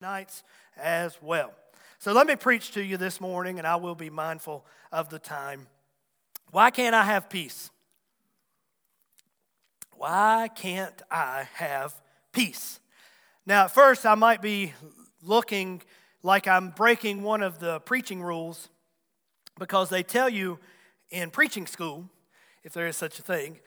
nights 0.00 0.42
as 0.76 1.18
well. 1.20 1.52
So 1.98 2.12
let 2.12 2.26
me 2.26 2.34
preach 2.34 2.72
to 2.72 2.82
you 2.82 2.96
this 2.96 3.20
morning, 3.20 3.58
and 3.58 3.66
I 3.66 3.76
will 3.76 3.94
be 3.94 4.08
mindful 4.08 4.64
of 4.90 5.10
the 5.10 5.18
time. 5.18 5.66
Why 6.50 6.70
can't 6.70 6.94
I 6.94 7.04
have 7.04 7.28
peace? 7.28 7.70
Why 9.92 10.48
can't 10.54 11.02
I 11.10 11.46
have 11.54 11.94
peace? 12.32 12.80
Now, 13.44 13.64
at 13.64 13.74
first, 13.74 14.06
I 14.06 14.14
might 14.14 14.40
be 14.40 14.72
looking 15.22 15.82
like 16.22 16.48
I'm 16.48 16.70
breaking 16.70 17.22
one 17.22 17.42
of 17.42 17.58
the 17.58 17.80
preaching 17.80 18.22
rules 18.22 18.70
because 19.58 19.90
they 19.90 20.02
tell 20.02 20.30
you 20.30 20.58
in 21.10 21.30
preaching 21.30 21.66
school, 21.66 22.08
if 22.64 22.72
there 22.72 22.86
is 22.86 22.96
such 22.96 23.18
a 23.18 23.22
thing, 23.22 23.60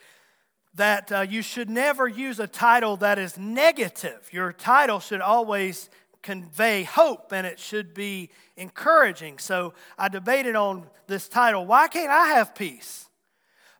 that 0.75 1.11
uh, 1.11 1.21
you 1.21 1.43
should 1.43 1.69
never 1.69 2.07
use 2.07 2.39
a 2.39 2.47
title 2.47 2.97
that 2.97 3.19
is 3.19 3.37
negative. 3.37 4.27
Your 4.31 4.51
title 4.51 4.99
should 4.99 5.21
always 5.21 5.91
convey 6.23 6.83
hope 6.83 7.31
and 7.31 7.45
it 7.45 7.59
should 7.59 7.93
be 7.93 8.29
encouraging. 8.57 9.37
So 9.37 9.73
I 9.97 10.07
debated 10.07 10.55
on 10.55 10.87
this 11.07 11.27
title 11.27 11.65
why 11.65 11.87
can't 11.87 12.11
I 12.11 12.29
have 12.29 12.55
peace? 12.55 13.07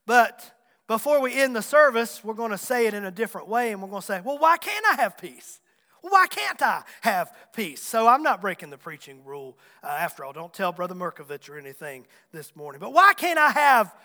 But 0.06 0.52
before 0.88 1.22
we 1.22 1.34
end 1.34 1.56
the 1.56 1.62
service, 1.62 2.24
we're 2.24 2.34
going 2.34 2.52
to 2.52 2.58
say 2.58 2.86
it 2.86 2.94
in 2.94 3.06
a 3.06 3.12
different 3.12 3.48
way 3.48 3.72
and 3.72 3.82
we're 3.82 3.90
going 3.90 4.02
to 4.02 4.06
say, 4.06 4.22
well, 4.22 4.38
why 4.38 4.58
can't 4.58 4.86
I 4.86 5.02
have 5.02 5.18
peace? 5.18 5.60
why 6.04 6.28
can't 6.28 6.62
I 6.62 6.84
have 7.02 7.34
peace? 7.54 7.82
So 7.82 8.08
I'm 8.08 8.24
not 8.24 8.42
breaking 8.42 8.70
the 8.70 8.78
preaching 8.78 9.24
rule 9.24 9.58
uh, 9.82 9.88
after 9.88 10.26
all. 10.26 10.34
Don't 10.34 10.54
tell 10.54 10.74
Brother 10.74 10.96
Merkovich 10.96 11.50
or 11.50 11.58
anything 11.58 12.06
this 12.34 12.56
morning. 12.56 12.80
But 12.80 12.92
why 12.92 13.14
can't 13.14 13.40
I 13.40 13.52
have 13.52 13.96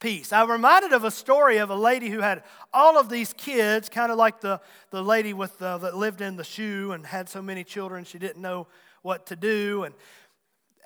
peace. 0.00 0.32
I'm 0.32 0.50
reminded 0.50 0.92
of 0.92 1.04
a 1.04 1.10
story 1.10 1.58
of 1.58 1.70
a 1.70 1.76
lady 1.76 2.08
who 2.08 2.20
had 2.20 2.42
all 2.72 2.98
of 2.98 3.08
these 3.08 3.32
kids, 3.34 3.88
kind 3.88 4.10
of 4.10 4.18
like 4.18 4.40
the, 4.40 4.60
the 4.90 5.02
lady 5.02 5.34
with 5.34 5.58
the, 5.58 5.78
that 5.78 5.94
lived 5.94 6.22
in 6.22 6.36
the 6.36 6.44
shoe 6.44 6.92
and 6.92 7.06
had 7.06 7.28
so 7.28 7.42
many 7.42 7.62
children 7.62 8.04
she 8.04 8.18
didn't 8.18 8.40
know 8.40 8.66
what 9.02 9.26
to 9.26 9.36
do. 9.36 9.84
And 9.84 9.94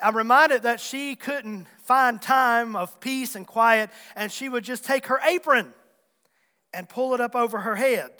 I'm 0.03 0.17
reminded 0.17 0.65
that 0.65 0.81
she 0.81 1.15
couldn't 1.15 1.67
find 1.85 2.21
time 2.21 2.75
of 2.77 3.01
peace 3.01 3.37
and 3.37 3.47
quiet, 3.47 3.91
and 4.17 4.31
she 4.31 4.49
would 4.49 4.65
just 4.65 4.85
take 4.85 5.07
her 5.07 5.21
apron 5.27 5.73
and 6.73 6.89
pull 6.89 7.15
it 7.15 7.21
up 7.21 7.37
over 7.37 7.61
her 7.61 7.77
head 7.77 8.11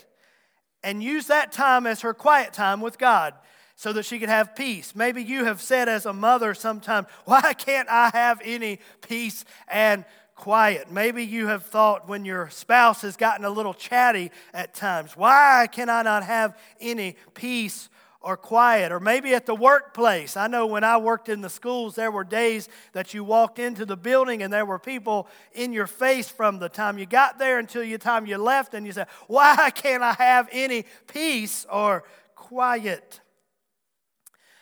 and 0.85 1.03
use 1.03 1.27
that 1.27 1.51
time 1.51 1.87
as 1.87 2.03
her 2.03 2.15
quiet 2.15 2.53
time 2.53 2.81
with 2.81 2.99
God 2.99 3.35
so 3.75 3.93
that 3.93 4.05
she 4.05 4.21
could 4.21 4.29
have 4.29 4.55
peace. 4.55 4.95
Maybe 4.95 5.23
you 5.23 5.45
have 5.45 5.61
said 5.61 5.89
as 5.89 6.07
a 6.07 6.13
mother 6.13 6.55
sometime, 6.55 7.07
Why 7.25 7.53
can't 7.55 7.89
I 7.89 8.11
have 8.15 8.41
any 8.45 8.79
peace 9.07 9.45
and 9.67 10.05
quiet. 10.35 10.91
Maybe 10.91 11.25
you 11.25 11.47
have 11.49 11.65
thought 11.65 12.09
when 12.09 12.25
your 12.25 12.51
spouse 12.51 13.03
has 13.03 13.17
gotten 13.17 13.45
a 13.45 13.51
little 13.51 13.75
chatty 13.75 14.31
at 14.53 14.75
times, 14.75 15.17
why 15.17 15.69
can 15.71 15.89
I 15.89 16.03
not 16.03 16.25
have 16.25 16.59
any 16.81 17.17
peace 17.35 17.89
or 18.21 18.37
quiet? 18.37 18.91
Or 18.91 19.01
maybe 19.01 19.35
at 19.35 19.47
the 19.47 19.55
workplace. 19.55 20.37
I 20.37 20.47
know 20.47 20.67
when 20.67 20.83
I 20.83 20.97
worked 20.97 21.29
in 21.29 21.41
the 21.41 21.51
schools, 21.51 21.95
there 21.95 22.11
were 22.11 22.25
days 22.25 22.69
that 22.93 23.15
you 23.15 23.23
walked 23.23 23.59
into 23.59 23.85
the 23.85 23.97
building 23.97 24.43
and 24.43 24.53
there 24.53 24.67
were 24.67 24.79
people 24.79 25.29
in 25.53 25.73
your 25.73 25.87
face 25.87 26.29
from 26.29 26.59
the 26.59 26.69
time 26.69 26.99
you 26.99 27.07
got 27.07 27.39
there 27.39 27.59
until 27.59 27.83
the 27.83 27.99
time 27.99 28.27
you 28.27 28.39
left, 28.39 28.75
and 28.75 28.87
you 28.87 28.93
said, 28.93 29.09
Why 29.29 29.71
can't 29.75 30.03
I 30.03 30.15
have 30.15 30.49
any 30.51 30.85
peace 31.07 31.67
or 31.71 32.05
quiet? 32.35 33.21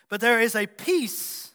But 0.08 0.20
there 0.20 0.40
is 0.40 0.54
a 0.54 0.66
peace 0.66 1.51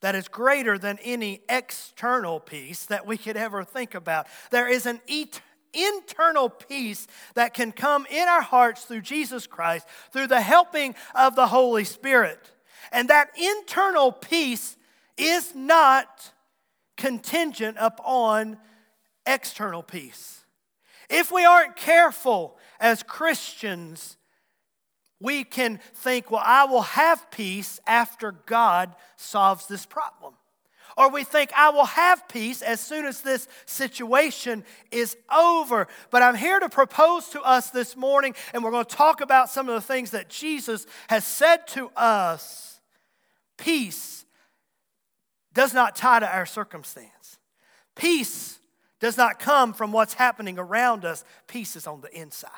that 0.00 0.14
is 0.14 0.28
greater 0.28 0.78
than 0.78 0.98
any 1.02 1.40
external 1.48 2.40
peace 2.40 2.86
that 2.86 3.06
we 3.06 3.16
could 3.16 3.36
ever 3.36 3.64
think 3.64 3.94
about. 3.94 4.26
There 4.50 4.68
is 4.68 4.86
an 4.86 5.00
et- 5.08 5.40
internal 5.72 6.48
peace 6.48 7.06
that 7.34 7.54
can 7.54 7.72
come 7.72 8.06
in 8.10 8.28
our 8.28 8.42
hearts 8.42 8.84
through 8.84 9.02
Jesus 9.02 9.46
Christ, 9.46 9.86
through 10.12 10.28
the 10.28 10.40
helping 10.40 10.94
of 11.14 11.34
the 11.34 11.48
Holy 11.48 11.84
Spirit. 11.84 12.52
And 12.92 13.08
that 13.08 13.30
internal 13.36 14.12
peace 14.12 14.76
is 15.16 15.54
not 15.54 16.32
contingent 16.96 17.76
upon 17.80 18.58
external 19.26 19.82
peace. 19.82 20.44
If 21.08 21.32
we 21.32 21.44
aren't 21.44 21.76
careful 21.76 22.58
as 22.78 23.02
Christians, 23.02 24.17
we 25.20 25.44
can 25.44 25.80
think, 25.94 26.30
well, 26.30 26.42
I 26.44 26.64
will 26.64 26.82
have 26.82 27.30
peace 27.30 27.80
after 27.86 28.32
God 28.46 28.94
solves 29.16 29.66
this 29.66 29.84
problem. 29.84 30.34
Or 30.96 31.10
we 31.10 31.22
think, 31.22 31.52
I 31.56 31.70
will 31.70 31.84
have 31.84 32.28
peace 32.28 32.60
as 32.60 32.80
soon 32.80 33.06
as 33.06 33.20
this 33.20 33.46
situation 33.66 34.64
is 34.90 35.16
over. 35.32 35.86
But 36.10 36.22
I'm 36.22 36.34
here 36.34 36.58
to 36.58 36.68
propose 36.68 37.28
to 37.30 37.40
us 37.42 37.70
this 37.70 37.96
morning, 37.96 38.34
and 38.52 38.64
we're 38.64 38.72
going 38.72 38.84
to 38.84 38.96
talk 38.96 39.20
about 39.20 39.48
some 39.48 39.68
of 39.68 39.74
the 39.74 39.80
things 39.80 40.10
that 40.10 40.28
Jesus 40.28 40.86
has 41.08 41.24
said 41.24 41.66
to 41.68 41.90
us. 41.96 42.80
Peace 43.56 44.24
does 45.52 45.72
not 45.72 45.94
tie 45.96 46.20
to 46.20 46.32
our 46.32 46.46
circumstance, 46.46 47.38
peace 47.96 48.58
does 49.00 49.16
not 49.16 49.38
come 49.38 49.72
from 49.72 49.92
what's 49.92 50.14
happening 50.14 50.58
around 50.58 51.04
us, 51.04 51.24
peace 51.46 51.76
is 51.76 51.86
on 51.86 52.00
the 52.00 52.16
inside 52.16 52.50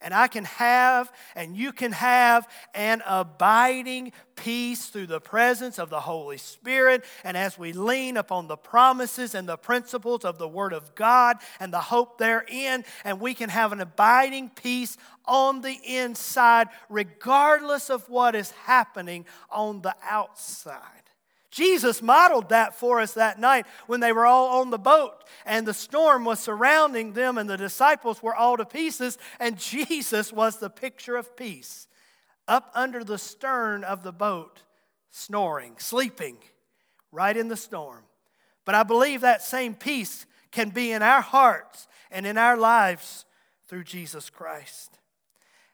and 0.00 0.12
I 0.12 0.28
can 0.28 0.44
have, 0.44 1.12
and 1.34 1.56
you 1.56 1.72
can 1.72 1.92
have 1.92 2.48
an 2.74 3.02
abiding 3.06 4.12
peace 4.36 4.86
through 4.86 5.06
the 5.06 5.20
presence 5.20 5.78
of 5.78 5.90
the 5.90 6.00
Holy 6.00 6.38
Spirit. 6.38 7.04
And 7.22 7.36
as 7.36 7.58
we 7.58 7.72
lean 7.72 8.16
upon 8.16 8.48
the 8.48 8.56
promises 8.56 9.34
and 9.34 9.48
the 9.48 9.56
principles 9.56 10.24
of 10.24 10.38
the 10.38 10.48
Word 10.48 10.72
of 10.72 10.94
God 10.94 11.38
and 11.60 11.72
the 11.72 11.80
hope 11.80 12.18
therein, 12.18 12.84
and 13.04 13.20
we 13.20 13.34
can 13.34 13.48
have 13.48 13.72
an 13.72 13.80
abiding 13.80 14.50
peace 14.50 14.96
on 15.24 15.62
the 15.62 15.78
inside, 15.84 16.68
regardless 16.88 17.90
of 17.90 18.08
what 18.08 18.34
is 18.34 18.50
happening 18.50 19.24
on 19.50 19.82
the 19.82 19.94
outside. 20.02 21.03
Jesus 21.54 22.02
modeled 22.02 22.48
that 22.48 22.74
for 22.74 23.00
us 23.00 23.14
that 23.14 23.38
night 23.38 23.64
when 23.86 24.00
they 24.00 24.10
were 24.10 24.26
all 24.26 24.60
on 24.60 24.70
the 24.70 24.78
boat 24.78 25.22
and 25.46 25.64
the 25.64 25.72
storm 25.72 26.24
was 26.24 26.40
surrounding 26.40 27.12
them 27.12 27.38
and 27.38 27.48
the 27.48 27.56
disciples 27.56 28.20
were 28.20 28.34
all 28.34 28.56
to 28.56 28.64
pieces, 28.64 29.18
and 29.38 29.56
Jesus 29.60 30.32
was 30.32 30.58
the 30.58 30.68
picture 30.68 31.14
of 31.14 31.36
peace 31.36 31.86
up 32.48 32.72
under 32.74 33.04
the 33.04 33.18
stern 33.18 33.84
of 33.84 34.02
the 34.02 34.12
boat, 34.12 34.62
snoring, 35.12 35.76
sleeping 35.78 36.38
right 37.12 37.36
in 37.36 37.46
the 37.46 37.56
storm. 37.56 38.02
But 38.64 38.74
I 38.74 38.82
believe 38.82 39.20
that 39.20 39.40
same 39.40 39.74
peace 39.74 40.26
can 40.50 40.70
be 40.70 40.90
in 40.90 41.02
our 41.02 41.20
hearts 41.20 41.86
and 42.10 42.26
in 42.26 42.36
our 42.36 42.56
lives 42.56 43.26
through 43.68 43.84
Jesus 43.84 44.28
Christ. 44.28 44.98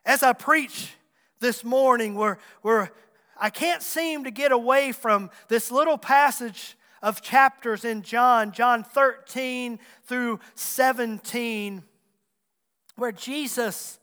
As 0.04 0.22
I 0.22 0.34
preach 0.34 0.92
this 1.40 1.64
morning, 1.64 2.16
we're, 2.16 2.36
we're 2.62 2.90
I 3.40 3.50
can't 3.50 3.82
seem 3.82 4.24
to 4.24 4.30
get 4.30 4.52
away 4.52 4.92
from 4.92 5.30
this 5.48 5.70
little 5.70 5.98
passage 5.98 6.76
of 7.02 7.22
chapters 7.22 7.84
in 7.84 8.02
John, 8.02 8.52
John 8.52 8.84
13 8.84 9.78
through 10.04 10.40
17, 10.54 11.82
where 12.96 13.12
Jesus 13.12 13.98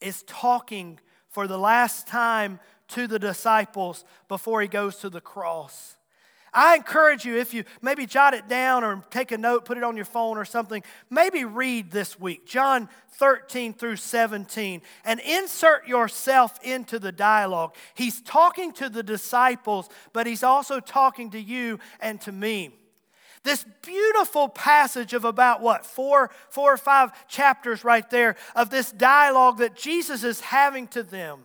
is 0.00 0.24
talking 0.24 0.98
for 1.28 1.46
the 1.46 1.58
last 1.58 2.08
time 2.08 2.58
to 2.88 3.06
the 3.06 3.20
disciples 3.20 4.04
before 4.26 4.60
he 4.60 4.68
goes 4.68 4.96
to 4.96 5.08
the 5.08 5.20
cross. 5.20 5.96
I 6.52 6.76
encourage 6.76 7.24
you, 7.24 7.36
if 7.36 7.54
you 7.54 7.64
maybe 7.80 8.06
jot 8.06 8.34
it 8.34 8.48
down 8.48 8.82
or 8.82 9.04
take 9.10 9.32
a 9.32 9.38
note, 9.38 9.64
put 9.64 9.76
it 9.76 9.84
on 9.84 9.96
your 9.96 10.04
phone 10.04 10.36
or 10.36 10.44
something, 10.44 10.82
maybe 11.08 11.44
read 11.44 11.90
this 11.90 12.18
week, 12.18 12.46
John 12.46 12.88
13 13.12 13.74
through 13.74 13.96
17, 13.96 14.82
and 15.04 15.20
insert 15.20 15.86
yourself 15.86 16.58
into 16.62 16.98
the 16.98 17.12
dialogue. 17.12 17.74
He's 17.94 18.20
talking 18.20 18.72
to 18.74 18.88
the 18.88 19.02
disciples, 19.02 19.88
but 20.12 20.26
he's 20.26 20.42
also 20.42 20.80
talking 20.80 21.30
to 21.30 21.40
you 21.40 21.78
and 22.00 22.20
to 22.22 22.32
me. 22.32 22.70
This 23.42 23.64
beautiful 23.82 24.48
passage 24.48 25.14
of 25.14 25.24
about 25.24 25.62
what, 25.62 25.86
four, 25.86 26.30
four 26.50 26.74
or 26.74 26.76
five 26.76 27.26
chapters 27.26 27.84
right 27.84 28.08
there 28.10 28.36
of 28.54 28.68
this 28.68 28.92
dialogue 28.92 29.58
that 29.58 29.76
Jesus 29.76 30.24
is 30.24 30.40
having 30.40 30.86
to 30.88 31.02
them. 31.02 31.44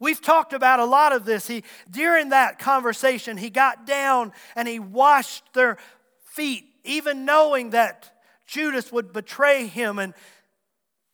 We've 0.00 0.20
talked 0.20 0.52
about 0.52 0.80
a 0.80 0.84
lot 0.84 1.12
of 1.12 1.24
this. 1.24 1.46
He, 1.46 1.64
during 1.90 2.30
that 2.30 2.58
conversation, 2.58 3.36
he 3.36 3.50
got 3.50 3.86
down 3.86 4.32
and 4.56 4.66
he 4.66 4.78
washed 4.78 5.44
their 5.54 5.78
feet, 6.24 6.64
even 6.84 7.24
knowing 7.24 7.70
that 7.70 8.10
Judas 8.46 8.92
would 8.92 9.12
betray 9.12 9.66
him 9.66 9.98
and 9.98 10.14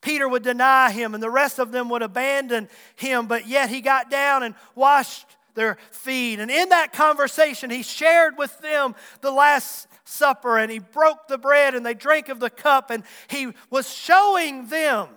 Peter 0.00 0.26
would 0.26 0.42
deny 0.42 0.90
him 0.90 1.14
and 1.14 1.22
the 1.22 1.30
rest 1.30 1.58
of 1.58 1.72
them 1.72 1.88
would 1.90 2.02
abandon 2.02 2.68
him. 2.96 3.26
But 3.26 3.46
yet 3.46 3.68
he 3.68 3.80
got 3.80 4.10
down 4.10 4.42
and 4.42 4.54
washed 4.74 5.26
their 5.54 5.76
feet. 5.90 6.40
And 6.40 6.50
in 6.50 6.70
that 6.70 6.92
conversation, 6.92 7.70
he 7.70 7.82
shared 7.82 8.38
with 8.38 8.58
them 8.60 8.94
the 9.20 9.30
Last 9.30 9.88
Supper 10.04 10.58
and 10.58 10.72
he 10.72 10.78
broke 10.78 11.28
the 11.28 11.38
bread 11.38 11.74
and 11.74 11.84
they 11.84 11.94
drank 11.94 12.28
of 12.28 12.40
the 12.40 12.50
cup 12.50 12.90
and 12.90 13.04
he 13.28 13.52
was 13.68 13.92
showing 13.92 14.66
them 14.68 15.08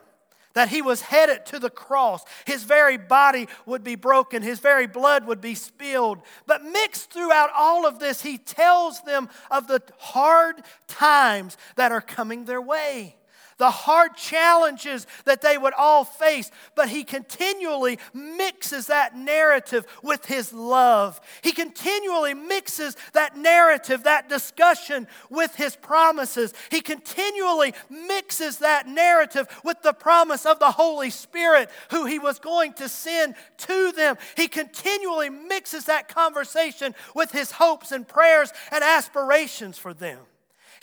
that 0.53 0.69
he 0.69 0.81
was 0.81 1.01
headed 1.01 1.45
to 1.47 1.59
the 1.59 1.69
cross. 1.69 2.23
His 2.45 2.63
very 2.63 2.97
body 2.97 3.47
would 3.65 3.83
be 3.83 3.95
broken, 3.95 4.41
his 4.41 4.59
very 4.59 4.87
blood 4.87 5.25
would 5.27 5.41
be 5.41 5.55
spilled. 5.55 6.19
But 6.45 6.63
mixed 6.63 7.11
throughout 7.11 7.49
all 7.55 7.85
of 7.85 7.99
this, 7.99 8.21
he 8.21 8.37
tells 8.37 9.01
them 9.01 9.29
of 9.51 9.67
the 9.67 9.81
hard 9.97 10.61
times 10.87 11.57
that 11.75 11.91
are 11.91 12.01
coming 12.01 12.45
their 12.45 12.61
way. 12.61 13.15
The 13.57 13.69
hard 13.69 14.15
challenges 14.15 15.07
that 15.25 15.41
they 15.41 15.57
would 15.57 15.73
all 15.73 16.03
face, 16.03 16.51
but 16.75 16.89
he 16.89 17.03
continually 17.03 17.99
mixes 18.13 18.87
that 18.87 19.15
narrative 19.15 19.85
with 20.01 20.25
his 20.25 20.53
love. 20.53 21.19
He 21.41 21.51
continually 21.51 22.33
mixes 22.33 22.95
that 23.13 23.37
narrative, 23.37 24.03
that 24.03 24.29
discussion 24.29 25.07
with 25.29 25.55
his 25.55 25.75
promises. 25.75 26.53
He 26.71 26.81
continually 26.81 27.73
mixes 27.89 28.59
that 28.59 28.87
narrative 28.87 29.47
with 29.63 29.81
the 29.81 29.93
promise 29.93 30.45
of 30.45 30.59
the 30.59 30.71
Holy 30.71 31.09
Spirit, 31.09 31.69
who 31.91 32.05
he 32.05 32.19
was 32.19 32.39
going 32.39 32.73
to 32.73 32.89
send 32.89 33.35
to 33.57 33.91
them. 33.91 34.17
He 34.35 34.47
continually 34.47 35.29
mixes 35.29 35.85
that 35.85 36.07
conversation 36.07 36.95
with 37.15 37.31
his 37.31 37.51
hopes 37.51 37.91
and 37.91 38.07
prayers 38.07 38.51
and 38.71 38.83
aspirations 38.83 39.77
for 39.77 39.93
them. 39.93 40.19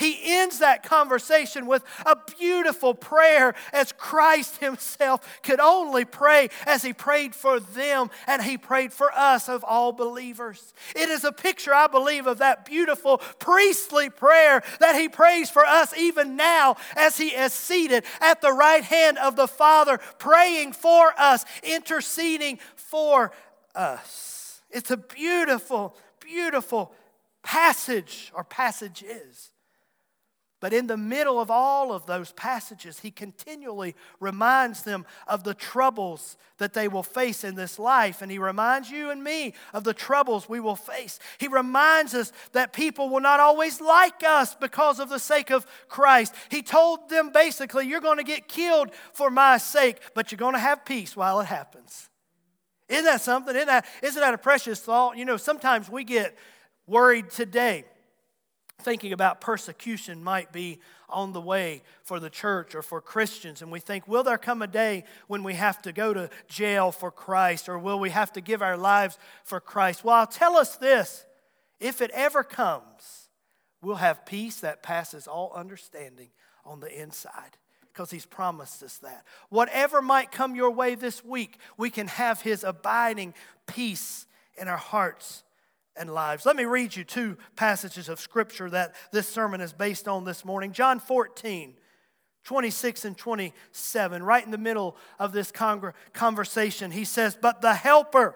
He 0.01 0.19
ends 0.25 0.61
that 0.61 0.83
conversation 0.83 1.67
with 1.67 1.85
a 2.07 2.17
beautiful 2.39 2.95
prayer 2.95 3.55
as 3.71 3.93
Christ 3.93 4.57
Himself 4.57 5.43
could 5.43 5.61
only 5.61 6.07
pray 6.07 6.49
as 6.67 6.83
He 6.83 6.95
prayed 6.95 7.35
for 7.35 7.61
them 7.61 8.11
and 8.27 8.43
He 8.43 8.57
prayed 8.57 8.95
for 8.95 9.13
us 9.15 9.47
of 9.47 9.63
all 9.63 9.93
believers. 9.93 10.73
It 10.97 11.11
is 11.11 11.25
a 11.25 11.33
picture, 11.33 11.75
I 11.75 11.87
believe, 11.87 12.27
of 12.27 12.39
that 12.39 12.65
beautiful 12.65 13.19
priestly 13.19 14.09
prayer 14.09 14.63
that 14.81 14.97
He 14.97 15.11
prays 15.11 15.51
for 15.51 15.67
us 15.67 15.95
even 15.95 16.35
now 16.35 16.77
as 16.97 17.19
He 17.19 17.29
is 17.29 17.53
seated 17.53 18.05
at 18.23 18.41
the 18.41 18.53
right 18.53 18.83
hand 18.83 19.19
of 19.19 19.37
the 19.37 19.49
Father, 19.49 19.99
praying 20.19 20.73
for 20.73 21.13
us, 21.19 21.45
interceding 21.63 22.59
for 22.75 23.33
us. 23.75 24.63
It's 24.71 24.91
a 24.91 24.97
beautiful, 24.97 25.95
beautiful 26.21 26.95
passage 27.43 28.33
or 28.35 28.45
passages. 28.45 29.51
But 30.61 30.75
in 30.75 30.87
the 30.87 30.99
middle 30.99 31.41
of 31.41 31.51
all 31.51 31.91
of 31.91 32.05
those 32.05 32.33
passages, 32.33 33.01
he 33.01 33.11
continually 33.11 33.97
reminds 34.21 34.83
them 34.83 35.07
of 35.27 35.43
the 35.43 35.55
troubles 35.55 36.37
that 36.59 36.75
they 36.75 36.87
will 36.87 37.03
face 37.03 37.45
in 37.45 37.55
this 37.55 37.79
life. 37.79 38.21
And 38.21 38.31
he 38.31 38.39
reminds 38.39 38.91
you 38.91 39.09
and 39.09 39.25
me 39.25 39.55
of 39.73 39.85
the 39.85 39.95
troubles 39.95 40.51
we 40.51 40.61
will 40.61 40.77
face. 40.77 41.19
He 41.39 41.49
reminds 41.49 42.15
us 42.15 42.31
that 42.53 42.75
people 42.75 43.09
will 43.09 43.21
not 43.21 43.41
always 43.41 43.81
like 43.81 44.23
us 44.23 44.55
because 44.55 45.01
of 45.01 45.09
the 45.09 45.19
sake 45.19 45.51
of 45.51 45.67
Christ. 45.89 46.35
He 46.51 46.61
told 46.61 47.09
them 47.09 47.31
basically, 47.33 47.87
You're 47.87 48.01
going 48.01 48.19
to 48.19 48.25
get 48.25 48.47
killed 48.47 48.91
for 49.15 49.31
my 49.31 49.57
sake, 49.57 49.97
but 50.15 50.31
you're 50.31 50.37
going 50.37 50.55
to 50.55 50.61
have 50.61 50.85
peace 50.85 51.17
while 51.17 51.41
it 51.41 51.47
happens. 51.47 52.11
Isn't 52.91 53.07
that 53.07 53.23
something? 53.23 53.57
Isn't 53.57 53.69
that, 53.69 53.87
isn't 54.03 54.21
that 54.21 54.35
a 54.35 54.39
precious 54.39 54.81
thought? 54.81 55.17
You 55.17 55.25
know, 55.25 55.39
sometimes 55.39 55.89
we 55.89 56.05
get 56.05 56.37
worried 56.87 57.31
today 57.31 57.85
thinking 58.83 59.13
about 59.13 59.41
persecution 59.41 60.23
might 60.23 60.53
be 60.53 60.81
on 61.09 61.33
the 61.33 61.41
way 61.41 61.83
for 62.03 62.21
the 62.21 62.31
church 62.31 62.75
or 62.75 62.83
for 62.83 63.01
Christians, 63.01 63.63
and 63.63 63.71
we 63.71 63.81
think, 63.81 64.07
will 64.07 64.23
there 64.23 64.39
come 64.39 64.63
a 64.63 64.67
day 64.67 65.05
when 65.27 65.43
we 65.43 65.55
have 65.55 65.81
to 65.83 65.93
go 65.93 66.15
to 66.15 66.31
jail 66.49 66.93
for 66.93 67.11
Christ 67.11 67.69
or 67.69 67.79
will 67.79 67.99
we 67.99 68.11
have 68.11 68.33
to 68.33 68.41
give 68.41 68.63
our 68.63 68.77
lives 68.77 69.19
for 69.45 69.61
Christ? 69.61 70.05
Well, 70.05 70.17
I'll 70.17 70.27
tell 70.27 70.57
us 70.57 70.77
this 70.77 71.25
if 71.81 72.01
it 72.01 72.11
ever 72.13 72.43
comes, 72.45 73.29
we'll 73.83 73.97
have 73.97 74.27
peace 74.27 74.61
that 74.61 74.83
passes 74.83 75.27
all 75.27 75.53
understanding 75.55 76.29
on 76.65 76.81
the 76.81 77.01
inside 77.01 77.57
because 77.93 78.11
he's 78.11 78.27
promised 78.27 78.83
us 78.83 78.99
that. 78.99 79.25
Whatever 79.49 80.01
might 80.01 80.31
come 80.31 80.55
your 80.55 80.71
way 80.71 80.95
this 80.95 81.25
week, 81.25 81.59
we 81.77 81.91
can 81.91 82.07
have 82.07 82.43
his 82.43 82.65
abiding 82.65 83.35
peace 83.67 84.27
in 84.57 84.69
our 84.69 84.77
hearts 84.77 85.43
and 86.01 86.13
lives. 86.13 86.47
Let 86.47 86.57
me 86.57 86.65
read 86.65 86.97
you 86.97 87.05
two 87.05 87.37
passages 87.57 88.09
of 88.09 88.19
scripture 88.19 88.71
that 88.71 88.95
this 89.13 89.29
sermon 89.29 89.61
is 89.61 89.75
based 89.75 90.09
on 90.09 90.25
this 90.25 90.47
morning. 90.47 90.73
John 90.73 90.99
14, 90.99 91.75
26 92.43 93.05
and 93.05 93.19
27, 93.19 94.23
right 94.23 94.45
in 94.45 94.51
the 94.51 94.59
middle 94.59 94.97
of 95.19 95.33
this 95.33 95.53
conversation, 95.53 96.91
he 96.91 97.05
says, 97.05 97.37
But 97.41 97.61
the 97.61 97.75
Helper, 97.75 98.35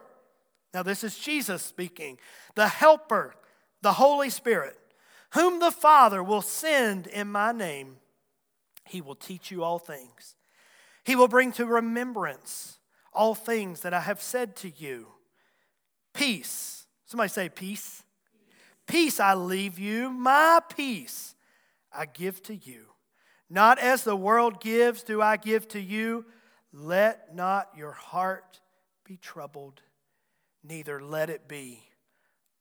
now 0.74 0.82
this 0.82 1.02
is 1.02 1.18
Jesus 1.18 1.62
speaking, 1.62 2.18
the 2.54 2.68
Helper, 2.68 3.34
the 3.80 3.94
Holy 3.94 4.28
Spirit, 4.28 4.78
whom 5.32 5.58
the 5.58 5.72
Father 5.72 6.22
will 6.22 6.42
send 6.42 7.06
in 7.06 7.28
my 7.28 7.50
name, 7.50 7.96
he 8.86 9.00
will 9.00 9.14
teach 9.14 9.50
you 9.50 9.64
all 9.64 9.78
things. 9.78 10.36
He 11.02 11.16
will 11.16 11.28
bring 11.28 11.50
to 11.52 11.64
remembrance 11.64 12.78
all 13.10 13.34
things 13.34 13.80
that 13.80 13.94
I 13.94 14.00
have 14.00 14.20
said 14.20 14.54
to 14.56 14.70
you. 14.70 15.06
Peace 16.12 16.83
Somebody 17.14 17.28
say, 17.28 17.48
Peace. 17.48 18.02
Peace 18.88 19.20
I 19.20 19.34
leave 19.34 19.78
you, 19.78 20.10
my 20.10 20.58
peace 20.74 21.36
I 21.92 22.06
give 22.06 22.42
to 22.42 22.56
you. 22.56 22.86
Not 23.48 23.78
as 23.78 24.02
the 24.02 24.16
world 24.16 24.60
gives, 24.60 25.04
do 25.04 25.22
I 25.22 25.36
give 25.36 25.68
to 25.68 25.80
you. 25.80 26.26
Let 26.72 27.32
not 27.32 27.68
your 27.76 27.92
heart 27.92 28.58
be 29.04 29.16
troubled, 29.16 29.80
neither 30.64 31.00
let 31.00 31.30
it 31.30 31.46
be 31.46 31.84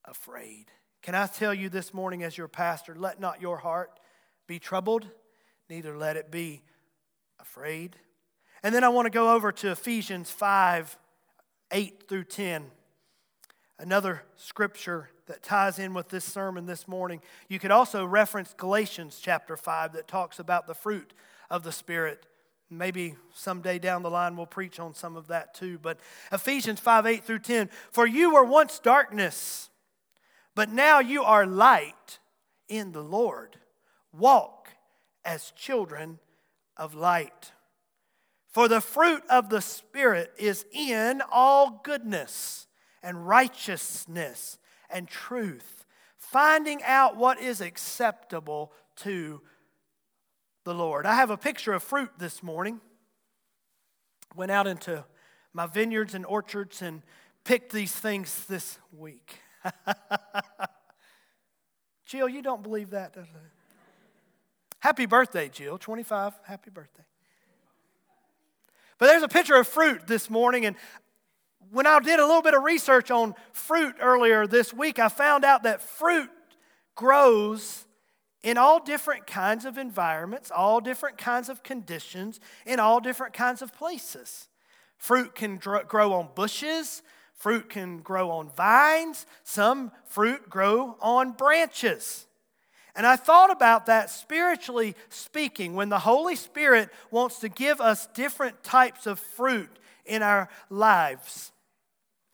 afraid. 0.05 0.65
Can 1.01 1.15
I 1.15 1.25
tell 1.25 1.51
you 1.51 1.67
this 1.67 1.91
morning, 1.91 2.21
as 2.21 2.37
your 2.37 2.47
pastor, 2.47 2.93
let 2.95 3.19
not 3.19 3.41
your 3.41 3.57
heart 3.57 3.99
be 4.45 4.59
troubled, 4.59 5.07
neither 5.67 5.97
let 5.97 6.15
it 6.15 6.29
be 6.29 6.61
afraid. 7.39 7.95
And 8.61 8.75
then 8.75 8.83
I 8.83 8.89
want 8.89 9.07
to 9.07 9.09
go 9.09 9.33
over 9.33 9.51
to 9.51 9.71
Ephesians 9.71 10.29
5 10.29 10.95
8 11.71 12.03
through 12.07 12.25
10. 12.25 12.69
Another 13.79 14.23
scripture 14.35 15.09
that 15.25 15.41
ties 15.41 15.79
in 15.79 15.93
with 15.93 16.09
this 16.09 16.23
sermon 16.23 16.65
this 16.65 16.87
morning. 16.87 17.21
You 17.47 17.59
could 17.59 17.71
also 17.71 18.05
reference 18.05 18.53
Galatians 18.55 19.19
chapter 19.21 19.57
5 19.57 19.93
that 19.93 20.07
talks 20.07 20.39
about 20.39 20.67
the 20.67 20.75
fruit 20.75 21.13
of 21.49 21.63
the 21.63 21.71
Spirit. 21.71 22.25
Maybe 22.69 23.15
someday 23.33 23.79
down 23.79 24.03
the 24.03 24.09
line 24.09 24.35
we'll 24.35 24.45
preach 24.45 24.79
on 24.79 24.93
some 24.93 25.15
of 25.15 25.27
that 25.27 25.53
too. 25.53 25.79
But 25.81 25.99
Ephesians 26.31 26.79
5 26.79 27.05
8 27.05 27.23
through 27.23 27.39
10 27.39 27.69
For 27.91 28.05
you 28.05 28.33
were 28.33 28.43
once 28.43 28.79
darkness, 28.79 29.69
but 30.55 30.69
now 30.69 30.99
you 30.99 31.23
are 31.23 31.45
light 31.45 32.19
in 32.67 32.91
the 32.91 33.03
Lord. 33.03 33.57
Walk 34.11 34.69
as 35.25 35.51
children 35.51 36.19
of 36.77 36.93
light. 36.93 37.51
For 38.49 38.67
the 38.67 38.81
fruit 38.81 39.23
of 39.29 39.49
the 39.49 39.61
Spirit 39.61 40.31
is 40.37 40.65
in 40.71 41.23
all 41.31 41.81
goodness 41.83 42.67
and 43.03 43.27
righteousness 43.27 44.57
and 44.89 45.07
truth, 45.07 45.85
finding 46.17 46.81
out 46.83 47.17
what 47.17 47.39
is 47.39 47.61
acceptable 47.61 48.71
to 48.97 49.41
the 50.63 50.73
Lord. 50.73 51.05
I 51.05 51.15
have 51.15 51.29
a 51.29 51.37
picture 51.37 51.73
of 51.73 51.83
fruit 51.83 52.11
this 52.17 52.41
morning. 52.41 52.79
Went 54.35 54.51
out 54.51 54.65
into 54.65 55.03
my 55.53 55.67
vineyards 55.67 56.15
and 56.15 56.25
orchards 56.25 56.81
and 56.81 57.03
picked 57.43 57.71
these 57.71 57.91
things 57.91 58.45
this 58.45 58.79
week. 58.97 59.39
Jill, 62.05 62.29
you 62.29 62.41
don't 62.41 62.63
believe 62.63 62.91
that, 62.91 63.15
it? 63.15 63.25
Happy 64.79 65.05
birthday, 65.05 65.49
Jill. 65.49 65.77
25. 65.77 66.33
Happy 66.45 66.69
birthday. 66.69 67.03
But 68.97 69.07
there's 69.07 69.23
a 69.23 69.27
picture 69.27 69.55
of 69.55 69.67
fruit 69.67 70.07
this 70.07 70.29
morning, 70.29 70.65
and 70.65 70.75
when 71.73 71.87
I 71.87 71.99
did 71.99 72.19
a 72.19 72.25
little 72.25 72.43
bit 72.43 72.53
of 72.53 72.63
research 72.63 73.09
on 73.09 73.33
fruit 73.51 73.95
earlier 73.99 74.45
this 74.45 74.71
week, 74.71 74.99
I 74.99 75.09
found 75.09 75.43
out 75.43 75.63
that 75.63 75.81
fruit 75.81 76.29
grows 76.93 77.85
in 78.43 78.57
all 78.57 78.79
different 78.79 79.25
kinds 79.25 79.65
of 79.65 79.79
environments, 79.79 80.51
all 80.51 80.79
different 80.79 81.17
kinds 81.17 81.49
of 81.49 81.63
conditions, 81.63 82.39
in 82.67 82.79
all 82.79 82.99
different 82.99 83.33
kinds 83.33 83.63
of 83.63 83.73
places. 83.73 84.49
Fruit 84.97 85.33
can 85.33 85.57
grow 85.57 86.13
on 86.13 86.29
bushes, 86.35 87.01
fruit 87.33 87.69
can 87.69 88.01
grow 88.01 88.29
on 88.29 88.49
vines, 88.49 89.25
some 89.43 89.91
fruit 90.05 90.47
grow 90.49 90.95
on 91.01 91.31
branches. 91.31 92.27
And 92.95 93.07
I 93.07 93.15
thought 93.15 93.49
about 93.49 93.87
that 93.87 94.11
spiritually 94.11 94.95
speaking, 95.09 95.73
when 95.73 95.89
the 95.89 95.99
Holy 95.99 96.35
Spirit 96.35 96.89
wants 97.09 97.39
to 97.39 97.49
give 97.49 97.81
us 97.81 98.05
different 98.13 98.63
types 98.63 99.07
of 99.07 99.17
fruit 99.17 99.79
in 100.05 100.21
our 100.21 100.49
lives. 100.69 101.52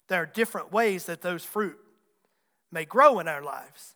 There 0.09 0.21
are 0.21 0.25
different 0.25 0.71
ways 0.71 1.05
that 1.05 1.21
those 1.21 1.45
fruit 1.45 1.77
may 2.71 2.85
grow 2.85 3.19
in 3.19 3.27
our 3.27 3.41
lives. 3.41 3.95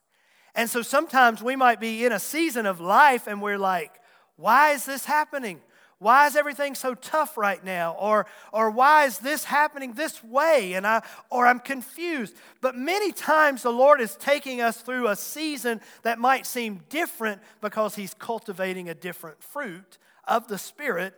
And 0.55 0.69
so 0.69 0.81
sometimes 0.81 1.41
we 1.41 1.55
might 1.55 1.79
be 1.79 2.05
in 2.05 2.11
a 2.11 2.19
season 2.19 2.65
of 2.65 2.79
life 2.79 3.27
and 3.27 3.41
we're 3.41 3.57
like, 3.57 3.99
why 4.35 4.71
is 4.71 4.85
this 4.85 5.05
happening? 5.05 5.61
Why 5.99 6.27
is 6.27 6.35
everything 6.35 6.75
so 6.75 6.95
tough 6.95 7.37
right 7.37 7.63
now? 7.63 7.95
Or, 7.97 8.25
or 8.51 8.69
why 8.69 9.05
is 9.05 9.19
this 9.19 9.45
happening 9.45 9.93
this 9.93 10.23
way? 10.23 10.73
And 10.73 10.85
I, 10.85 11.01
or 11.29 11.47
I'm 11.47 11.59
confused. 11.59 12.35
But 12.61 12.75
many 12.75 13.11
times 13.11 13.63
the 13.63 13.71
Lord 13.71 14.01
is 14.01 14.15
taking 14.17 14.59
us 14.59 14.81
through 14.81 15.07
a 15.07 15.15
season 15.15 15.79
that 16.03 16.19
might 16.19 16.45
seem 16.45 16.81
different 16.89 17.41
because 17.61 17.95
He's 17.95 18.13
cultivating 18.13 18.89
a 18.89 18.93
different 18.93 19.41
fruit 19.41 19.97
of 20.27 20.49
the 20.49 20.57
Spirit 20.57 21.13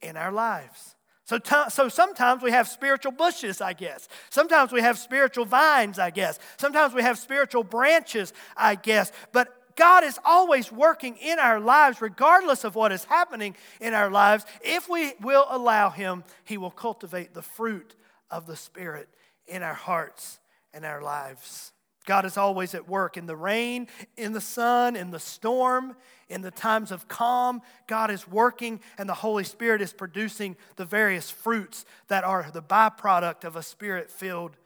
in 0.00 0.16
our 0.16 0.32
lives. 0.32 0.96
So, 1.32 1.38
t- 1.38 1.70
so 1.70 1.88
sometimes 1.88 2.42
we 2.42 2.50
have 2.50 2.68
spiritual 2.68 3.12
bushes, 3.12 3.62
I 3.62 3.72
guess. 3.72 4.06
Sometimes 4.28 4.70
we 4.70 4.82
have 4.82 4.98
spiritual 4.98 5.46
vines, 5.46 5.98
I 5.98 6.10
guess. 6.10 6.38
Sometimes 6.58 6.92
we 6.92 7.00
have 7.00 7.18
spiritual 7.18 7.64
branches, 7.64 8.34
I 8.54 8.74
guess. 8.74 9.12
But 9.32 9.42
But 9.72 9.76
God 9.76 10.04
is 10.04 10.18
always 10.22 10.70
working 10.70 11.16
in 11.16 11.38
our 11.38 11.58
lives, 11.58 12.02
regardless 12.02 12.64
of 12.64 12.74
what 12.74 12.92
is 12.92 13.04
happening 13.04 13.56
in 13.80 13.94
our 13.94 14.10
lives. 14.10 14.44
If 14.60 14.90
we 14.90 15.14
will 15.22 15.46
allow 15.48 15.88
Him, 15.88 16.24
He 16.44 16.58
will 16.58 16.70
cultivate 16.70 17.32
the 17.32 17.40
fruit 17.40 17.94
of 18.30 18.46
the 18.46 18.54
Spirit 18.54 19.08
in 19.46 19.62
our 19.62 19.72
hearts 19.72 20.38
and 20.74 20.84
our 20.84 21.00
lives. 21.00 21.72
God 22.04 22.24
is 22.24 22.36
always 22.36 22.74
at 22.74 22.88
work 22.88 23.16
in 23.16 23.26
the 23.26 23.36
rain, 23.36 23.86
in 24.16 24.32
the 24.32 24.40
sun, 24.40 24.96
in 24.96 25.10
the 25.10 25.20
storm, 25.20 25.94
in 26.28 26.42
the 26.42 26.50
times 26.50 26.90
of 26.90 27.06
calm. 27.08 27.62
God 27.86 28.10
is 28.10 28.26
working, 28.26 28.80
and 28.98 29.08
the 29.08 29.14
Holy 29.14 29.44
Spirit 29.44 29.80
is 29.80 29.92
producing 29.92 30.56
the 30.76 30.84
various 30.84 31.30
fruits 31.30 31.84
that 32.08 32.24
are 32.24 32.50
the 32.52 32.62
byproduct 32.62 33.44
of 33.44 33.54
a 33.54 33.62
spirit 33.62 34.10
filled 34.10 34.56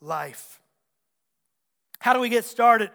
life. 0.00 0.60
How 2.00 2.12
do 2.12 2.20
we 2.20 2.28
get 2.28 2.44
started 2.44 2.90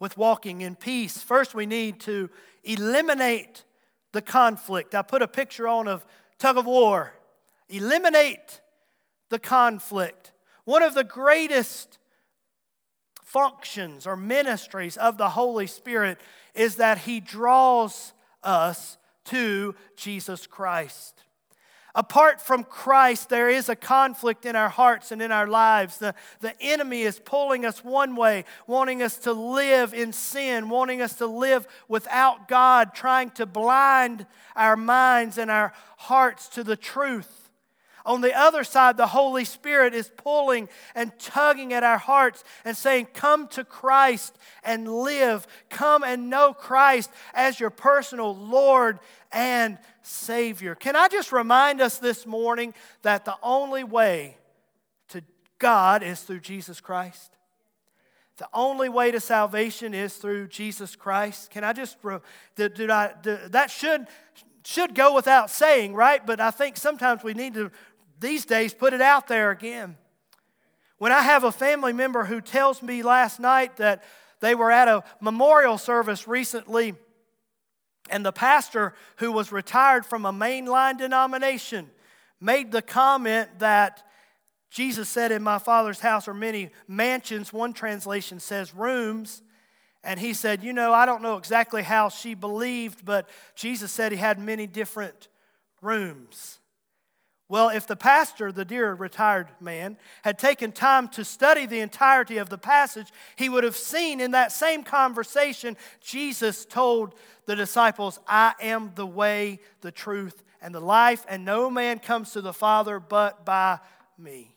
with 0.00 0.16
walking 0.16 0.62
in 0.62 0.74
peace? 0.74 1.22
First, 1.22 1.54
we 1.54 1.66
need 1.66 2.00
to 2.00 2.30
eliminate 2.64 3.64
the 4.12 4.22
conflict. 4.22 4.94
I 4.94 5.02
put 5.02 5.22
a 5.22 5.28
picture 5.28 5.68
on 5.68 5.86
of 5.86 6.04
tug 6.38 6.56
of 6.56 6.66
war. 6.66 7.12
Eliminate 7.68 8.60
the 9.28 9.38
conflict. 9.38 10.32
One 10.64 10.82
of 10.82 10.94
the 10.94 11.04
greatest 11.04 11.98
functions 13.32 14.06
or 14.06 14.16
ministries 14.16 14.96
of 14.96 15.18
the 15.18 15.30
Holy 15.30 15.66
Spirit 15.66 16.18
is 16.54 16.76
that 16.76 16.98
He 16.98 17.20
draws 17.20 18.12
us 18.42 18.96
to 19.26 19.74
Jesus 19.96 20.46
Christ. 20.46 21.22
Apart 21.94 22.40
from 22.40 22.64
Christ, 22.64 23.28
there 23.28 23.48
is 23.48 23.68
a 23.68 23.76
conflict 23.76 24.46
in 24.46 24.56
our 24.56 24.68
hearts 24.68 25.10
and 25.10 25.20
in 25.20 25.32
our 25.32 25.46
lives. 25.46 25.98
The, 25.98 26.14
the 26.40 26.54
enemy 26.60 27.02
is 27.02 27.18
pulling 27.18 27.66
us 27.66 27.84
one 27.84 28.14
way, 28.14 28.44
wanting 28.66 29.02
us 29.02 29.18
to 29.20 29.32
live 29.32 29.92
in 29.92 30.12
sin, 30.12 30.68
wanting 30.68 31.02
us 31.02 31.14
to 31.14 31.26
live 31.26 31.66
without 31.88 32.46
God, 32.46 32.94
trying 32.94 33.30
to 33.32 33.46
blind 33.46 34.26
our 34.54 34.76
minds 34.76 35.38
and 35.38 35.50
our 35.50 35.72
hearts 35.96 36.48
to 36.50 36.62
the 36.62 36.76
truth. 36.76 37.47
On 38.06 38.20
the 38.20 38.36
other 38.36 38.64
side, 38.64 38.96
the 38.96 39.06
Holy 39.06 39.44
Spirit 39.44 39.94
is 39.94 40.10
pulling 40.16 40.68
and 40.94 41.16
tugging 41.18 41.72
at 41.72 41.82
our 41.82 41.98
hearts 41.98 42.44
and 42.64 42.76
saying, 42.76 43.08
Come 43.14 43.48
to 43.48 43.64
Christ 43.64 44.38
and 44.64 44.88
live. 44.88 45.46
Come 45.68 46.04
and 46.04 46.30
know 46.30 46.52
Christ 46.52 47.10
as 47.34 47.60
your 47.60 47.70
personal 47.70 48.34
Lord 48.34 48.98
and 49.32 49.78
Savior. 50.02 50.74
Can 50.74 50.96
I 50.96 51.08
just 51.08 51.32
remind 51.32 51.80
us 51.80 51.98
this 51.98 52.26
morning 52.26 52.74
that 53.02 53.24
the 53.24 53.36
only 53.42 53.84
way 53.84 54.38
to 55.08 55.22
God 55.58 56.02
is 56.02 56.20
through 56.20 56.40
Jesus 56.40 56.80
Christ? 56.80 57.32
The 58.38 58.48
only 58.54 58.88
way 58.88 59.10
to 59.10 59.18
salvation 59.18 59.94
is 59.94 60.14
through 60.14 60.46
Jesus 60.46 60.94
Christ. 60.94 61.50
Can 61.50 61.64
I 61.64 61.72
just, 61.72 61.96
did, 62.54 62.74
did 62.74 62.88
I, 62.88 63.12
did, 63.20 63.50
that 63.52 63.68
should, 63.68 64.06
should 64.64 64.94
go 64.94 65.12
without 65.12 65.50
saying, 65.50 65.94
right? 65.94 66.24
But 66.24 66.40
I 66.40 66.52
think 66.52 66.76
sometimes 66.76 67.24
we 67.24 67.34
need 67.34 67.54
to 67.54 67.72
these 68.20 68.44
days 68.44 68.74
put 68.74 68.92
it 68.92 69.00
out 69.00 69.28
there 69.28 69.50
again. 69.50 69.96
When 70.98 71.12
I 71.12 71.22
have 71.22 71.44
a 71.44 71.52
family 71.52 71.92
member 71.92 72.24
who 72.24 72.40
tells 72.40 72.82
me 72.82 73.02
last 73.02 73.38
night 73.38 73.76
that 73.76 74.02
they 74.40 74.54
were 74.54 74.70
at 74.70 74.88
a 74.88 75.04
memorial 75.20 75.78
service 75.78 76.26
recently, 76.26 76.94
and 78.10 78.24
the 78.24 78.32
pastor 78.32 78.94
who 79.16 79.30
was 79.30 79.52
retired 79.52 80.06
from 80.06 80.24
a 80.24 80.32
mainline 80.32 80.98
denomination 80.98 81.90
made 82.40 82.72
the 82.72 82.82
comment 82.82 83.58
that 83.58 84.02
Jesus 84.70 85.08
said, 85.08 85.32
In 85.32 85.42
my 85.42 85.58
Father's 85.58 86.00
house 86.00 86.28
are 86.28 86.34
many 86.34 86.70
mansions. 86.86 87.52
One 87.52 87.72
translation 87.72 88.40
says 88.40 88.74
rooms. 88.74 89.42
And 90.04 90.20
he 90.20 90.32
said, 90.32 90.62
You 90.62 90.72
know, 90.72 90.92
I 90.92 91.06
don't 91.06 91.22
know 91.22 91.36
exactly 91.36 91.82
how 91.82 92.08
she 92.08 92.34
believed, 92.34 93.04
but 93.04 93.28
Jesus 93.54 93.92
said 93.92 94.12
he 94.12 94.18
had 94.18 94.38
many 94.38 94.66
different 94.66 95.28
rooms. 95.80 96.58
Well, 97.50 97.70
if 97.70 97.86
the 97.86 97.96
pastor, 97.96 98.52
the 98.52 98.66
dear 98.66 98.92
retired 98.92 99.48
man, 99.58 99.96
had 100.22 100.38
taken 100.38 100.70
time 100.70 101.08
to 101.08 101.24
study 101.24 101.64
the 101.64 101.80
entirety 101.80 102.36
of 102.36 102.50
the 102.50 102.58
passage, 102.58 103.08
he 103.36 103.48
would 103.48 103.64
have 103.64 103.76
seen 103.76 104.20
in 104.20 104.32
that 104.32 104.52
same 104.52 104.82
conversation, 104.82 105.76
Jesus 106.00 106.66
told 106.66 107.14
the 107.46 107.56
disciples, 107.56 108.20
I 108.28 108.52
am 108.60 108.92
the 108.94 109.06
way, 109.06 109.60
the 109.80 109.90
truth, 109.90 110.44
and 110.60 110.74
the 110.74 110.80
life, 110.80 111.24
and 111.26 111.46
no 111.46 111.70
man 111.70 112.00
comes 112.00 112.32
to 112.32 112.42
the 112.42 112.52
Father 112.52 113.00
but 113.00 113.46
by 113.46 113.78
me. 114.18 114.54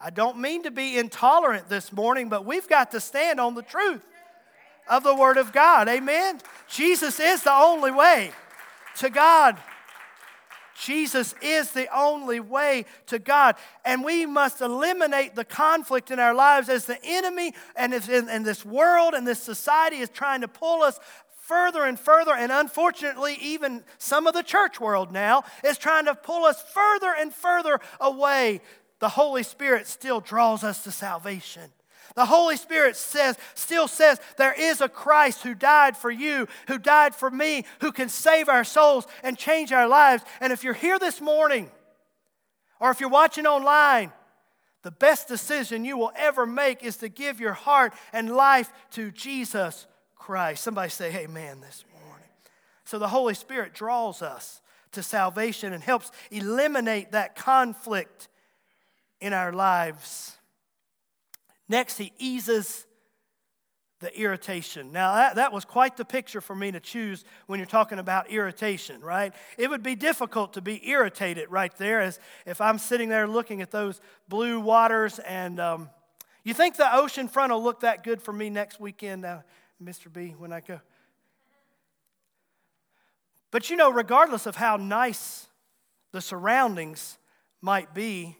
I 0.00 0.10
don't 0.10 0.38
mean 0.38 0.62
to 0.62 0.70
be 0.70 0.98
intolerant 0.98 1.68
this 1.68 1.92
morning, 1.92 2.28
but 2.28 2.44
we've 2.44 2.68
got 2.68 2.92
to 2.92 3.00
stand 3.00 3.40
on 3.40 3.54
the 3.54 3.62
truth 3.62 4.06
of 4.88 5.02
the 5.02 5.14
Word 5.14 5.38
of 5.38 5.52
God. 5.52 5.88
Amen? 5.88 6.40
Jesus 6.68 7.18
is 7.18 7.42
the 7.42 7.52
only 7.52 7.90
way 7.90 8.30
to 8.98 9.10
God. 9.10 9.56
Jesus 10.78 11.34
is 11.40 11.70
the 11.72 11.88
only 11.96 12.40
way 12.40 12.84
to 13.06 13.18
God. 13.18 13.56
And 13.84 14.04
we 14.04 14.26
must 14.26 14.60
eliminate 14.60 15.34
the 15.34 15.44
conflict 15.44 16.10
in 16.10 16.18
our 16.18 16.34
lives 16.34 16.68
as 16.68 16.84
the 16.84 16.98
enemy 17.02 17.54
and, 17.74 17.94
in, 17.94 18.42
this 18.42 18.64
world 18.64 19.14
and 19.14 19.26
this 19.26 19.42
society 19.42 19.96
is 19.96 20.10
trying 20.10 20.42
to 20.42 20.48
pull 20.48 20.82
us 20.82 20.98
further 21.42 21.84
and 21.84 21.98
further. 21.98 22.34
And 22.34 22.52
unfortunately, 22.52 23.38
even 23.40 23.84
some 23.98 24.26
of 24.26 24.34
the 24.34 24.42
church 24.42 24.80
world 24.80 25.12
now 25.12 25.44
is 25.64 25.78
trying 25.78 26.06
to 26.06 26.14
pull 26.14 26.44
us 26.44 26.62
further 26.62 27.14
and 27.18 27.32
further 27.32 27.80
away. 28.00 28.60
The 28.98 29.08
Holy 29.08 29.42
Spirit 29.42 29.86
still 29.86 30.20
draws 30.20 30.64
us 30.64 30.84
to 30.84 30.90
salvation. 30.90 31.70
The 32.14 32.26
Holy 32.26 32.56
Spirit 32.56 32.96
says, 32.96 33.36
still 33.54 33.88
says, 33.88 34.20
there 34.38 34.54
is 34.58 34.80
a 34.80 34.88
Christ 34.88 35.42
who 35.42 35.54
died 35.54 35.96
for 35.96 36.10
you, 36.10 36.48
who 36.68 36.78
died 36.78 37.14
for 37.14 37.30
me, 37.30 37.64
who 37.80 37.92
can 37.92 38.08
save 38.08 38.48
our 38.48 38.64
souls 38.64 39.06
and 39.22 39.36
change 39.36 39.72
our 39.72 39.88
lives. 39.88 40.22
And 40.40 40.52
if 40.52 40.64
you're 40.64 40.74
here 40.74 40.98
this 40.98 41.20
morning, 41.20 41.70
or 42.80 42.90
if 42.90 43.00
you're 43.00 43.08
watching 43.08 43.46
online, 43.46 44.12
the 44.82 44.90
best 44.90 45.26
decision 45.26 45.84
you 45.84 45.98
will 45.98 46.12
ever 46.14 46.46
make 46.46 46.84
is 46.84 46.98
to 46.98 47.08
give 47.08 47.40
your 47.40 47.54
heart 47.54 47.92
and 48.12 48.30
life 48.30 48.72
to 48.92 49.10
Jesus 49.10 49.86
Christ. 50.14 50.62
Somebody 50.62 50.90
say, 50.90 51.14
Amen 51.16 51.60
this 51.60 51.84
morning. 51.92 52.28
So 52.84 52.98
the 52.98 53.08
Holy 53.08 53.34
Spirit 53.34 53.74
draws 53.74 54.22
us 54.22 54.60
to 54.92 55.02
salvation 55.02 55.72
and 55.72 55.82
helps 55.82 56.12
eliminate 56.30 57.12
that 57.12 57.34
conflict 57.34 58.28
in 59.20 59.32
our 59.32 59.52
lives. 59.52 60.35
Next, 61.68 61.98
he 61.98 62.12
eases 62.18 62.86
the 64.00 64.18
irritation. 64.18 64.92
Now, 64.92 65.14
that, 65.14 65.36
that 65.36 65.52
was 65.52 65.64
quite 65.64 65.96
the 65.96 66.04
picture 66.04 66.40
for 66.40 66.54
me 66.54 66.70
to 66.70 66.80
choose 66.80 67.24
when 67.46 67.58
you're 67.58 67.66
talking 67.66 67.98
about 67.98 68.30
irritation, 68.30 69.00
right? 69.00 69.34
It 69.56 69.70
would 69.70 69.82
be 69.82 69.94
difficult 69.94 70.52
to 70.54 70.60
be 70.60 70.86
irritated 70.88 71.50
right 71.50 71.74
there 71.78 72.00
as 72.00 72.20
if 72.44 72.60
I'm 72.60 72.78
sitting 72.78 73.08
there 73.08 73.26
looking 73.26 73.62
at 73.62 73.70
those 73.70 74.00
blue 74.28 74.60
waters 74.60 75.18
and 75.20 75.58
um, 75.58 75.88
you 76.44 76.54
think 76.54 76.76
the 76.76 76.94
ocean 76.94 77.26
front 77.26 77.52
will 77.52 77.62
look 77.62 77.80
that 77.80 78.04
good 78.04 78.22
for 78.22 78.32
me 78.32 78.50
next 78.50 78.78
weekend, 78.78 79.24
uh, 79.24 79.38
Mr. 79.82 80.12
B, 80.12 80.34
when 80.38 80.52
I 80.52 80.60
go? 80.60 80.80
But 83.50 83.70
you 83.70 83.76
know, 83.76 83.90
regardless 83.90 84.46
of 84.46 84.54
how 84.54 84.76
nice 84.76 85.48
the 86.12 86.20
surroundings 86.20 87.18
might 87.60 87.94
be, 87.94 88.36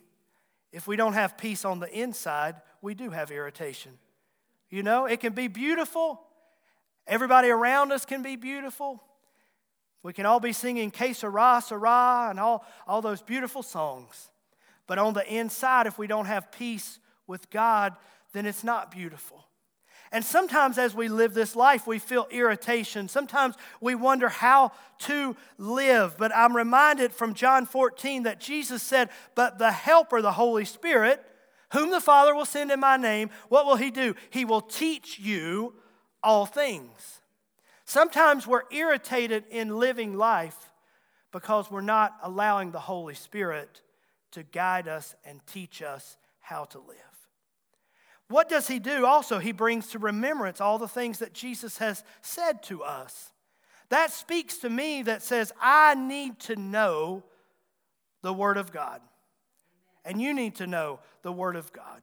if 0.71 0.87
we 0.87 0.95
don't 0.95 1.15
have 1.15 1.39
peace 1.39 1.65
on 1.65 1.81
the 1.81 1.91
inside, 1.91 2.57
we 2.87 2.95
do 2.95 3.11
have 3.11 3.33
irritation. 3.33 3.91
You 4.71 4.85
know, 4.85 5.07
it 5.07 5.19
can 5.19 5.33
be 5.33 5.49
beautiful. 5.49 6.21
Everybody 7.09 7.49
around 7.49 7.91
us 7.91 8.05
can 8.05 8.23
be 8.23 8.37
beautiful. 8.37 9.03
We 10.05 10.13
can 10.13 10.25
all 10.25 10.39
be 10.39 10.53
singing 10.53 10.93
Que 10.93 11.13
Sera, 11.13 11.61
Sera, 11.67 12.29
and 12.31 12.39
all, 12.39 12.65
all 12.87 13.03
those 13.03 13.23
beautiful 13.23 13.65
songs. 13.65 14.31
But 14.87 14.99
on 14.99 15.15
the 15.15 15.27
inside, 15.27 15.89
if 15.89 15.99
we 15.99 16.07
don't 16.07 16.27
have 16.27 16.53
peace 16.53 17.01
with 17.27 17.51
God, 17.51 17.97
then 18.33 18.47
it's 18.47 18.63
not 18.63 18.93
beautiful. 18.93 19.45
And 20.13 20.25
sometimes 20.25 20.79
as 20.79 20.95
we 20.95 21.09
live 21.09 21.35
this 21.35 21.57
life, 21.57 21.89
we 21.89 21.99
feel 21.99 22.29
irritation. 22.31 23.09
Sometimes 23.09 23.57
we 23.81 23.97
wonder 23.97 24.29
how 24.29 24.71
to 25.01 25.35
live. 25.59 26.15
But 26.17 26.31
I'm 26.33 26.55
reminded 26.55 27.13
from 27.13 27.35
John 27.35 27.67
14 27.67 28.23
that 28.23 28.39
Jesus 28.39 28.81
said, 28.81 29.11
But 29.35 29.59
the 29.59 29.73
Helper, 29.73 30.23
the 30.23 30.31
Holy 30.31 30.65
Spirit, 30.65 31.21
whom 31.73 31.91
the 31.91 32.01
Father 32.01 32.35
will 32.35 32.45
send 32.45 32.71
in 32.71 32.81
my 32.81 32.97
name, 32.97 33.31
what 33.49 33.67
will 33.67 33.77
he 33.77 33.91
do? 33.91 34.15
He 34.31 34.45
will 34.45 34.61
teach 34.61 35.19
you 35.19 35.75
all 36.23 36.47
things. 36.47 37.21
Sometimes 37.85 38.47
we're 38.47 38.65
irritated 38.71 39.45
in 39.51 39.79
living 39.79 40.17
life 40.17 40.73
because 41.33 41.71
we're 41.71 41.81
not 41.81 42.17
allowing 42.23 42.71
the 42.71 42.81
Holy 42.81 43.15
Spirit 43.15 43.83
to 44.33 44.43
guide 44.43 44.89
us 44.89 45.15
and 45.25 45.41
teach 45.47 45.83
us 45.83 46.17
how 46.41 46.65
to 46.65 46.79
live. 46.79 46.97
What 48.29 48.49
does 48.49 48.67
he 48.67 48.79
do? 48.79 49.07
Also, 49.07 49.39
he 49.39 49.53
brings 49.53 49.89
to 49.89 49.99
remembrance 49.99 50.61
all 50.61 50.79
the 50.79 50.89
things 50.89 51.21
that 51.21 51.33
Jesus 51.33 51.79
has 51.79 52.03
said 52.23 52.63
to 52.65 52.83
us. 52.83 53.33
That 53.89 54.11
speaks 54.11 54.59
to 54.59 54.71
me 54.71 55.03
that 55.03 55.23
says, 55.23 55.53
I 55.61 55.95
need 55.95 56.41
to 56.41 56.57
know 56.57 57.23
the 58.23 58.33
Word 58.33 58.57
of 58.57 58.73
God 58.73 59.01
and 60.07 60.23
you 60.23 60.33
need 60.33 60.55
to 60.57 60.67
know 60.67 61.01
the 61.23 61.33
Word 61.33 61.57
of 61.57 61.73
God. 61.73 62.01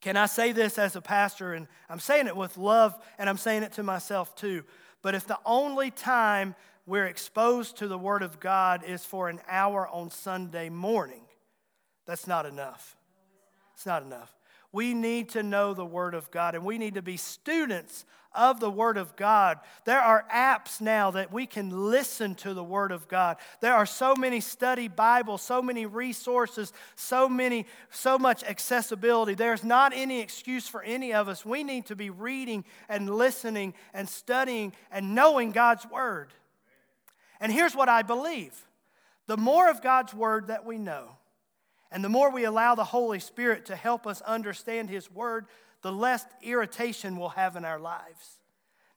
Can 0.00 0.16
I 0.16 0.26
say 0.26 0.52
this 0.52 0.78
as 0.78 0.94
a 0.94 1.00
pastor? 1.00 1.54
And 1.54 1.66
I'm 1.88 2.00
saying 2.00 2.26
it 2.26 2.36
with 2.36 2.58
love 2.58 2.94
and 3.18 3.28
I'm 3.28 3.38
saying 3.38 3.62
it 3.62 3.72
to 3.72 3.82
myself 3.82 4.34
too. 4.34 4.64
But 5.02 5.14
if 5.14 5.26
the 5.26 5.38
only 5.46 5.90
time 5.90 6.54
we're 6.84 7.06
exposed 7.06 7.78
to 7.78 7.88
the 7.88 7.98
Word 7.98 8.22
of 8.22 8.38
God 8.38 8.84
is 8.84 9.04
for 9.04 9.28
an 9.28 9.40
hour 9.48 9.88
on 9.88 10.10
Sunday 10.10 10.68
morning, 10.68 11.22
that's 12.04 12.26
not 12.26 12.44
enough. 12.44 12.96
It's 13.74 13.86
not 13.86 14.02
enough. 14.02 14.35
We 14.76 14.92
need 14.92 15.30
to 15.30 15.42
know 15.42 15.72
the 15.72 15.86
Word 15.86 16.12
of 16.12 16.30
God 16.30 16.54
and 16.54 16.62
we 16.62 16.76
need 16.76 16.96
to 16.96 17.02
be 17.02 17.16
students 17.16 18.04
of 18.34 18.60
the 18.60 18.70
Word 18.70 18.98
of 18.98 19.16
God. 19.16 19.58
There 19.86 20.02
are 20.02 20.26
apps 20.30 20.82
now 20.82 21.12
that 21.12 21.32
we 21.32 21.46
can 21.46 21.70
listen 21.90 22.34
to 22.34 22.52
the 22.52 22.62
Word 22.62 22.92
of 22.92 23.08
God. 23.08 23.38
There 23.62 23.72
are 23.72 23.86
so 23.86 24.14
many 24.14 24.38
study 24.40 24.86
Bibles, 24.86 25.40
so 25.40 25.62
many 25.62 25.86
resources, 25.86 26.74
so 26.94 27.26
many, 27.26 27.64
so 27.88 28.18
much 28.18 28.44
accessibility. 28.44 29.32
There's 29.32 29.64
not 29.64 29.94
any 29.94 30.20
excuse 30.20 30.68
for 30.68 30.82
any 30.82 31.14
of 31.14 31.26
us. 31.26 31.42
We 31.42 31.64
need 31.64 31.86
to 31.86 31.96
be 31.96 32.10
reading 32.10 32.62
and 32.86 33.08
listening 33.08 33.72
and 33.94 34.06
studying 34.06 34.74
and 34.90 35.14
knowing 35.14 35.52
God's 35.52 35.86
Word. 35.86 36.34
And 37.40 37.50
here's 37.50 37.74
what 37.74 37.88
I 37.88 38.02
believe 38.02 38.52
the 39.26 39.38
more 39.38 39.70
of 39.70 39.80
God's 39.80 40.12
Word 40.12 40.48
that 40.48 40.66
we 40.66 40.76
know, 40.76 41.16
and 41.90 42.04
the 42.04 42.08
more 42.08 42.30
we 42.30 42.44
allow 42.44 42.74
the 42.74 42.84
Holy 42.84 43.20
Spirit 43.20 43.66
to 43.66 43.76
help 43.76 44.06
us 44.06 44.20
understand 44.22 44.90
His 44.90 45.10
Word, 45.10 45.46
the 45.82 45.92
less 45.92 46.24
irritation 46.42 47.16
we'll 47.16 47.30
have 47.30 47.56
in 47.56 47.64
our 47.64 47.78
lives. 47.78 48.38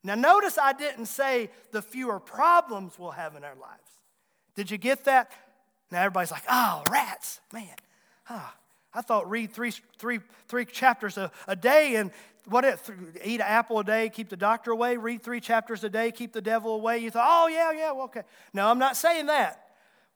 Now, 0.03 0.15
notice 0.15 0.57
I 0.57 0.73
didn't 0.73 1.07
say 1.07 1.49
the 1.71 1.81
fewer 1.81 2.19
problems 2.19 2.97
we'll 2.97 3.11
have 3.11 3.35
in 3.35 3.43
our 3.43 3.55
lives. 3.55 3.91
Did 4.55 4.71
you 4.71 4.77
get 4.77 5.05
that? 5.05 5.31
Now, 5.91 5.99
everybody's 5.99 6.31
like, 6.31 6.43
oh, 6.49 6.83
rats, 6.89 7.41
man. 7.51 7.75
Ah, 8.29 8.55
I 8.93 9.01
thought 9.01 9.29
read 9.29 9.51
three, 9.51 9.71
three, 9.97 10.19
three 10.47 10.65
chapters 10.65 11.17
a, 11.17 11.31
a 11.47 11.55
day 11.55 11.95
and 11.95 12.11
what 12.47 12.65
it, 12.65 12.79
eat 13.23 13.41
an 13.41 13.47
apple 13.47 13.79
a 13.79 13.83
day, 13.83 14.09
keep 14.09 14.29
the 14.29 14.37
doctor 14.37 14.71
away, 14.71 14.97
read 14.97 15.21
three 15.21 15.39
chapters 15.39 15.83
a 15.83 15.89
day, 15.89 16.11
keep 16.11 16.33
the 16.33 16.41
devil 16.41 16.73
away. 16.73 16.99
You 16.99 17.11
thought, 17.11 17.27
oh, 17.29 17.47
yeah, 17.47 17.71
yeah, 17.71 17.91
well, 17.91 18.05
okay. 18.05 18.23
No, 18.53 18.67
I'm 18.67 18.79
not 18.79 18.97
saying 18.97 19.27
that. 19.27 19.68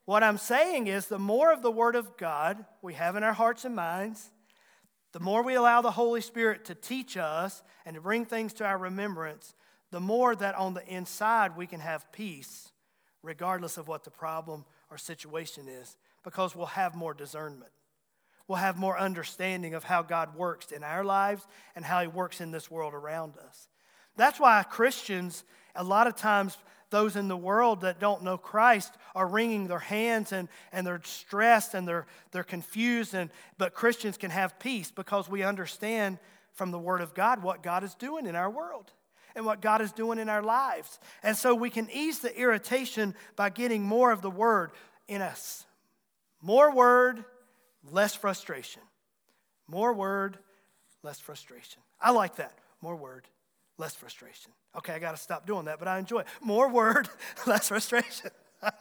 What 0.06 0.24
I'm 0.24 0.38
saying 0.38 0.88
is 0.88 1.08
the 1.08 1.20
more 1.20 1.52
of 1.52 1.62
the 1.62 1.72
Word 1.72 1.96
of 1.96 2.18
God 2.18 2.66
we 2.82 2.94
have 2.96 3.16
in 3.16 3.24
our 3.24 3.34
hearts 3.34 3.64
and 3.64 3.76
minds, 3.76 4.32
the 5.14 5.20
more 5.20 5.44
we 5.44 5.54
allow 5.54 5.82
the 5.82 5.92
Holy 5.92 6.22
Spirit 6.22 6.66
to 6.66 6.76
teach 6.76 7.16
us 7.16 7.64
and 7.86 7.96
to 7.96 8.02
bring 8.02 8.26
things 8.26 8.52
to 8.54 8.66
our 8.66 8.78
remembrance, 8.78 9.54
the 9.92 10.02
more 10.02 10.36
that 10.36 10.56
on 10.56 10.74
the 10.74 10.86
inside 10.88 11.56
we 11.56 11.68
can 11.68 11.80
have 11.80 12.12
peace, 12.12 12.72
regardless 13.22 13.78
of 13.78 13.88
what 13.88 14.04
the 14.04 14.12
problem 14.12 14.66
or 14.90 14.98
situation 14.98 15.68
is, 15.70 15.98
because 16.24 16.56
we'll 16.56 16.66
have 16.66 16.96
more 16.96 17.14
discernment. 17.14 17.72
We'll 18.48 18.58
have 18.58 18.78
more 18.78 19.00
understanding 19.00 19.74
of 19.74 19.86
how 19.86 20.02
God 20.02 20.36
works 20.36 20.72
in 20.72 20.84
our 20.84 21.06
lives 21.06 21.48
and 21.76 21.86
how 21.86 22.02
He 22.02 22.08
works 22.08 22.42
in 22.42 22.52
this 22.52 22.70
world 22.70 22.94
around 22.94 23.38
us. 23.38 23.70
That's 24.18 24.40
why 24.40 24.62
Christians, 24.64 25.44
a 25.76 25.84
lot 25.84 26.08
of 26.08 26.16
times, 26.16 26.58
those 26.94 27.16
in 27.16 27.28
the 27.28 27.36
world 27.36 27.82
that 27.82 28.00
don't 28.00 28.22
know 28.22 28.38
Christ 28.38 28.94
are 29.16 29.26
wringing 29.26 29.68
their 29.68 29.80
hands 29.80 30.32
and, 30.32 30.48
and 30.72 30.86
they're 30.86 31.02
stressed 31.04 31.74
and 31.74 31.88
they're, 31.88 32.06
they're 32.32 32.44
confused. 32.44 33.16
And, 33.16 33.32
but 33.58 33.74
Christians 33.74 34.16
can 34.16 34.30
have 34.30 34.60
peace 34.60 34.92
because 34.92 35.28
we 35.28 35.42
understand 35.42 36.20
from 36.54 36.70
the 36.70 36.78
Word 36.78 37.02
of 37.02 37.16
God 37.16 37.42
what 37.42 37.64
God 37.64 37.84
is 37.84 37.96
doing 37.96 38.28
in 38.28 38.36
our 38.36 38.50
world 38.50 38.92
and 39.36 39.44
what 39.44 39.60
God 39.60 39.82
is 39.82 39.92
doing 39.92 40.20
in 40.20 40.30
our 40.30 40.44
lives. 40.44 41.00
And 41.24 41.36
so 41.36 41.56
we 41.56 41.72
can 41.72 41.90
ease 41.92 42.20
the 42.20 42.40
irritation 42.40 43.16
by 43.36 43.50
getting 43.50 43.82
more 43.82 44.12
of 44.12 44.22
the 44.22 44.30
Word 44.30 44.70
in 45.08 45.24
us. 45.24 45.66
More 46.44 46.72
Word, 46.72 47.26
less 47.92 48.14
frustration. 48.14 48.84
More 49.68 49.94
Word, 49.94 50.38
less 51.02 51.20
frustration. 51.20 51.82
I 52.00 52.12
like 52.12 52.36
that. 52.36 52.56
More 52.82 52.96
Word, 52.96 53.28
less 53.78 53.96
frustration. 53.96 54.52
Okay, 54.78 54.94
I 54.94 55.00
got 55.00 55.12
to 55.12 55.22
stop 55.22 55.46
doing 55.46 55.66
that, 55.66 55.80
but 55.80 55.88
I 55.88 56.00
enjoy 56.00 56.20
it. 56.20 56.28
More 56.42 56.70
word, 56.70 57.10
less 57.48 57.68
frustration. 57.68 58.32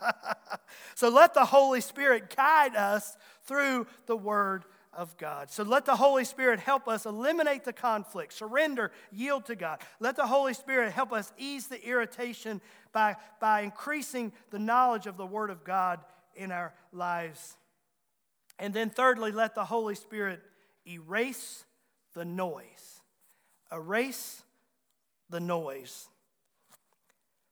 so 0.95 1.09
let 1.09 1.35
the 1.35 1.45
Holy 1.45 1.81
Spirit 1.81 2.35
guide 2.35 2.77
us 2.77 3.17
through 3.45 3.87
the 4.07 4.17
Word 4.17 4.65
of 4.93 5.17
God. 5.17 5.51
So 5.51 5.63
let 5.63 5.87
the 5.87 5.97
Holy 5.97 6.25
Spirit 6.25 6.61
help 6.61 6.87
us 6.87 7.07
eliminate 7.07 7.65
the 7.65 7.73
conflict, 7.73 8.33
surrender, 8.33 8.93
yield 9.11 9.47
to 9.47 9.57
God. 9.57 9.81
Let 10.01 10.17
the 10.17 10.27
Holy 10.27 10.55
Spirit 10.55 10.93
help 10.93 11.13
us 11.13 11.33
ease 11.39 11.67
the 11.67 11.85
irritation 11.87 12.61
by, 12.93 13.17
by 13.41 13.63
increasing 13.63 14.33
the 14.51 14.59
knowledge 14.59 15.07
of 15.07 15.17
the 15.17 15.27
Word 15.27 15.51
of 15.51 15.65
God 15.65 16.01
in 16.37 16.53
our 16.53 16.75
lives. 16.93 17.57
And 18.59 18.75
then, 18.75 18.91
thirdly, 18.91 19.33
let 19.33 19.55
the 19.55 19.65
Holy 19.65 19.95
Spirit 19.95 20.43
erase 20.87 21.65
the 22.15 22.25
noise. 22.25 23.01
Erase 23.73 24.43
the 25.33 25.41
noise. 25.41 26.09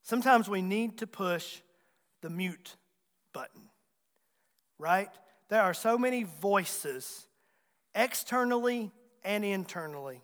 Sometimes 0.03 0.49
we 0.49 0.63
need 0.63 0.99
to 0.99 1.07
push 1.07 1.61
the 2.21 2.31
mute 2.31 2.77
button, 3.33 3.63
right? 4.79 5.09
There 5.49 5.63
are 5.63 5.75
so 5.75 5.99
many 5.99 6.23
voices, 6.23 7.27
externally 7.95 8.93
and 9.25 9.45
internally. 9.45 10.23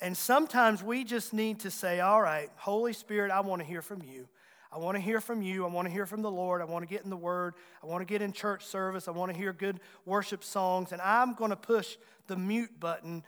And 0.00 0.16
sometimes 0.16 0.82
we 0.82 1.02
just 1.02 1.32
need 1.32 1.60
to 1.60 1.70
say, 1.70 2.00
All 2.00 2.20
right, 2.20 2.50
Holy 2.56 2.92
Spirit, 2.92 3.32
I 3.32 3.40
want 3.40 3.62
to 3.62 3.66
hear 3.66 3.82
from 3.82 4.02
you. 4.02 4.28
I 4.70 4.78
want 4.78 4.96
to 4.96 5.00
hear 5.00 5.20
from 5.20 5.40
you. 5.40 5.64
I 5.64 5.68
want 5.68 5.86
to 5.86 5.92
hear 5.92 6.04
from 6.04 6.22
the 6.22 6.30
Lord. 6.30 6.60
I 6.60 6.64
want 6.64 6.82
to 6.82 6.92
get 6.92 7.04
in 7.04 7.10
the 7.10 7.16
Word. 7.16 7.54
I 7.82 7.86
want 7.86 8.00
to 8.00 8.12
get 8.12 8.22
in 8.22 8.32
church 8.32 8.66
service. 8.66 9.06
I 9.06 9.12
want 9.12 9.32
to 9.32 9.38
hear 9.38 9.52
good 9.52 9.78
worship 10.04 10.42
songs. 10.42 10.90
And 10.90 11.00
I'm 11.00 11.34
going 11.34 11.50
to 11.50 11.56
push 11.56 11.96
the 12.26 12.36
mute 12.36 12.80
button 12.80 13.22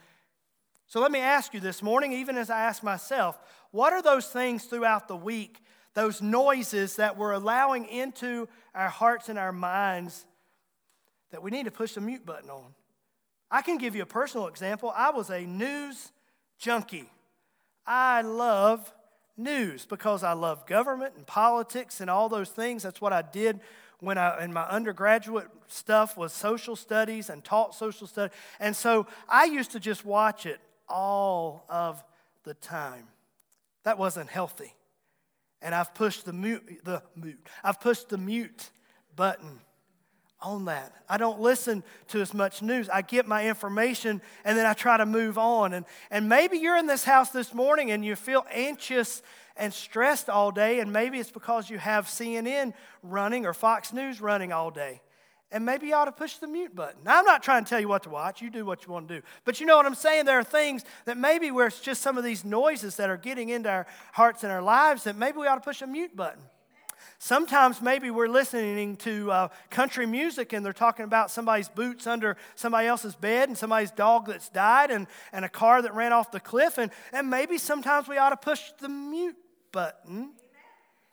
so 0.86 1.00
let 1.00 1.10
me 1.10 1.18
ask 1.18 1.52
you 1.52 1.60
this 1.60 1.82
morning, 1.82 2.12
even 2.12 2.36
as 2.36 2.48
I 2.48 2.60
ask 2.60 2.82
myself, 2.82 3.38
what 3.72 3.92
are 3.92 4.02
those 4.02 4.26
things 4.28 4.64
throughout 4.64 5.08
the 5.08 5.16
week, 5.16 5.60
those 5.94 6.22
noises 6.22 6.96
that 6.96 7.16
we're 7.16 7.32
allowing 7.32 7.86
into 7.86 8.48
our 8.74 8.88
hearts 8.88 9.28
and 9.28 9.38
our 9.38 9.52
minds 9.52 10.24
that 11.32 11.42
we 11.42 11.50
need 11.50 11.64
to 11.64 11.72
push 11.72 11.94
the 11.94 12.00
mute 12.00 12.24
button 12.24 12.50
on? 12.50 12.74
I 13.50 13.62
can 13.62 13.78
give 13.78 13.96
you 13.96 14.02
a 14.02 14.06
personal 14.06 14.46
example. 14.46 14.92
I 14.94 15.10
was 15.10 15.28
a 15.30 15.40
news 15.40 16.12
junkie. 16.58 17.10
I 17.84 18.22
love 18.22 18.92
news 19.36 19.86
because 19.86 20.22
I 20.22 20.32
love 20.32 20.66
government 20.66 21.14
and 21.16 21.26
politics 21.26 22.00
and 22.00 22.08
all 22.08 22.28
those 22.28 22.50
things. 22.50 22.84
That's 22.84 23.00
what 23.00 23.12
I 23.12 23.22
did 23.22 23.60
when 24.00 24.18
I 24.18 24.44
in 24.44 24.52
my 24.52 24.64
undergraduate 24.64 25.48
stuff 25.68 26.16
was 26.16 26.32
social 26.32 26.76
studies 26.76 27.28
and 27.28 27.42
taught 27.44 27.74
social 27.74 28.06
studies. 28.06 28.36
And 28.60 28.74
so 28.74 29.06
I 29.28 29.44
used 29.44 29.72
to 29.72 29.80
just 29.80 30.04
watch 30.04 30.46
it 30.46 30.60
all 30.88 31.64
of 31.68 32.02
the 32.44 32.54
time. 32.54 33.06
That 33.84 33.98
wasn't 33.98 34.30
healthy. 34.30 34.74
And 35.62 35.74
I've 35.74 35.94
pushed 35.94 36.24
the 36.24 36.32
mute, 36.32 36.84
the 36.84 37.02
mute. 37.14 37.38
I've 37.64 37.80
pushed 37.80 38.08
the 38.08 38.18
mute 38.18 38.70
button 39.14 39.60
on 40.40 40.66
that. 40.66 40.92
I 41.08 41.16
don't 41.16 41.40
listen 41.40 41.82
to 42.08 42.20
as 42.20 42.34
much 42.34 42.62
news. 42.62 42.88
I 42.88 43.02
get 43.02 43.26
my 43.26 43.48
information 43.48 44.20
and 44.44 44.56
then 44.56 44.66
I 44.66 44.74
try 44.74 44.96
to 44.96 45.06
move 45.06 45.38
on. 45.38 45.72
And, 45.72 45.86
and 46.10 46.28
maybe 46.28 46.58
you're 46.58 46.76
in 46.76 46.86
this 46.86 47.04
house 47.04 47.30
this 47.30 47.54
morning 47.54 47.90
and 47.90 48.04
you 48.04 48.16
feel 48.16 48.44
anxious 48.50 49.22
and 49.56 49.72
stressed 49.72 50.28
all 50.28 50.50
day, 50.50 50.80
and 50.80 50.92
maybe 50.92 51.18
it's 51.18 51.30
because 51.30 51.70
you 51.70 51.78
have 51.78 52.06
CNN 52.06 52.74
running 53.02 53.46
or 53.46 53.54
Fox 53.54 53.90
News 53.90 54.20
running 54.20 54.52
all 54.52 54.70
day 54.70 55.00
and 55.52 55.64
maybe 55.64 55.86
you 55.88 55.94
ought 55.94 56.06
to 56.06 56.12
push 56.12 56.38
the 56.38 56.48
mute 56.48 56.74
button. 56.74 57.00
Now, 57.04 57.18
I'm 57.18 57.24
not 57.24 57.42
trying 57.42 57.64
to 57.64 57.70
tell 57.70 57.80
you 57.80 57.88
what 57.88 58.02
to 58.02 58.10
watch. 58.10 58.42
You 58.42 58.50
do 58.50 58.64
what 58.64 58.84
you 58.84 58.92
want 58.92 59.06
to 59.08 59.20
do. 59.20 59.26
But 59.44 59.60
you 59.60 59.66
know 59.66 59.76
what 59.76 59.86
I'm 59.86 59.94
saying? 59.94 60.24
There 60.24 60.38
are 60.38 60.44
things 60.44 60.84
that 61.04 61.16
maybe 61.16 61.50
where 61.50 61.68
it's 61.68 61.80
just 61.80 62.02
some 62.02 62.18
of 62.18 62.24
these 62.24 62.44
noises 62.44 62.96
that 62.96 63.10
are 63.10 63.16
getting 63.16 63.50
into 63.50 63.70
our 63.70 63.86
hearts 64.12 64.42
and 64.42 64.52
our 64.52 64.62
lives 64.62 65.04
that 65.04 65.16
maybe 65.16 65.38
we 65.38 65.46
ought 65.46 65.54
to 65.54 65.60
push 65.60 65.82
a 65.82 65.86
mute 65.86 66.16
button. 66.16 66.42
Sometimes 67.18 67.80
maybe 67.80 68.10
we're 68.10 68.28
listening 68.28 68.96
to 68.98 69.30
uh, 69.30 69.48
country 69.70 70.04
music 70.04 70.52
and 70.52 70.66
they're 70.66 70.74
talking 70.74 71.04
about 71.04 71.30
somebody's 71.30 71.68
boots 71.68 72.06
under 72.06 72.36
somebody 72.56 72.88
else's 72.88 73.14
bed 73.14 73.48
and 73.48 73.56
somebody's 73.56 73.90
dog 73.90 74.26
that's 74.26 74.50
died 74.50 74.90
and, 74.90 75.06
and 75.32 75.44
a 75.44 75.48
car 75.48 75.80
that 75.80 75.94
ran 75.94 76.12
off 76.12 76.30
the 76.30 76.40
cliff. 76.40 76.76
And, 76.76 76.90
and 77.12 77.30
maybe 77.30 77.56
sometimes 77.56 78.06
we 78.06 78.18
ought 78.18 78.30
to 78.30 78.36
push 78.36 78.60
the 78.80 78.88
mute 78.88 79.36
button 79.72 80.32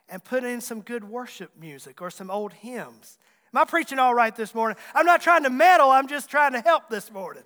and 0.09 0.23
put 0.23 0.43
in 0.43 0.59
some 0.59 0.81
good 0.81 1.03
worship 1.03 1.51
music 1.57 2.01
or 2.01 2.09
some 2.09 2.29
old 2.29 2.51
hymns. 2.53 3.17
Am 3.53 3.61
I 3.61 3.65
preaching 3.65 3.99
all 3.99 4.15
right 4.15 4.35
this 4.35 4.55
morning? 4.55 4.77
I'm 4.95 5.05
not 5.05 5.21
trying 5.21 5.43
to 5.43 5.49
meddle, 5.49 5.91
I'm 5.91 6.07
just 6.07 6.29
trying 6.29 6.53
to 6.53 6.61
help 6.61 6.89
this 6.89 7.11
morning. 7.11 7.43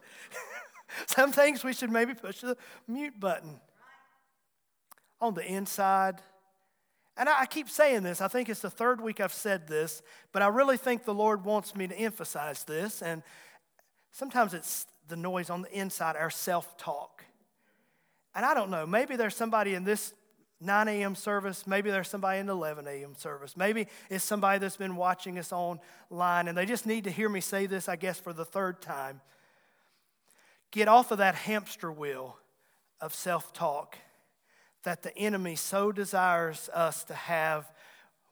Some 1.08 1.34
things 1.34 1.63
we 1.63 1.74
should 1.74 1.91
maybe 1.91 2.13
push 2.13 2.39
the 2.39 2.56
mute 2.88 3.20
button 3.20 3.60
on 5.20 5.34
the 5.34 5.46
inside. 5.46 6.22
And 7.17 7.28
I, 7.28 7.46
keep 7.46 7.70
saying 7.70 8.04
this. 8.04 8.22
I 8.22 8.28
think 8.28 8.48
it's 8.48 8.62
the 8.62 8.70
third 8.70 9.02
week 9.02 9.20
I've 9.20 9.34
said 9.34 9.67
this, 9.67 10.02
but 10.32 10.41
I 10.41 10.48
really 10.48 10.78
think 10.78 11.04
the 11.04 11.15
Lord 11.15 11.43
wants 11.43 11.76
me 11.76 11.88
to 11.88 11.96
emphasize 11.96 12.63
this. 12.63 13.02
And 13.02 13.24
sometimes 14.12 14.54
it's 14.54 14.86
the 15.08 15.15
noise 15.15 15.50
on 15.50 15.63
the 15.63 15.78
inside, 15.78 16.15
our 16.15 16.30
self 16.30 16.78
talk. 16.78 17.26
And 18.36 18.46
I 18.46 18.54
don't 18.54 18.70
know, 18.70 18.86
maybe 18.86 19.15
there's 19.15 19.36
somebody 19.36 19.74
in 19.74 19.84
this 19.84 20.13
9 20.60 20.88
a.m. 20.88 21.15
service. 21.15 21.67
Maybe 21.67 21.91
there's 21.91 22.10
somebody 22.10 22.39
in 22.39 22.48
the 22.48 22.54
11 22.54 22.88
a.m. 22.88 23.15
service. 23.15 23.56
Maybe 23.56 23.88
it's 24.10 24.24
somebody 24.24 24.60
that's 24.60 24.78
been 24.78 24.96
watching 24.96 25.38
us 25.38 25.52
online 25.52 26.48
and 26.48 26.58
they 26.58 26.65
just 26.65 26.86
need 26.86 27.04
to 27.04 27.12
hear 27.12 27.30
me 27.30 27.41
say 27.41 27.67
this, 27.67 27.88
I 27.88 27.96
guess, 27.96 28.20
for 28.20 28.34
the 28.34 28.46
third 28.46 28.82
time. 28.82 29.22
get 30.72 30.88
off 30.88 31.12
of 31.12 31.20
that 31.20 31.36
hamster 31.36 31.91
wheel 31.91 32.38
of 33.00 33.13
self 33.13 33.54
talk 33.54 33.98
that 34.84 35.04
the 35.04 35.15
enemy 35.17 35.56
so 35.56 35.91
desires 35.91 36.70
us 36.74 37.04
to 37.04 37.13
have. 37.13 37.72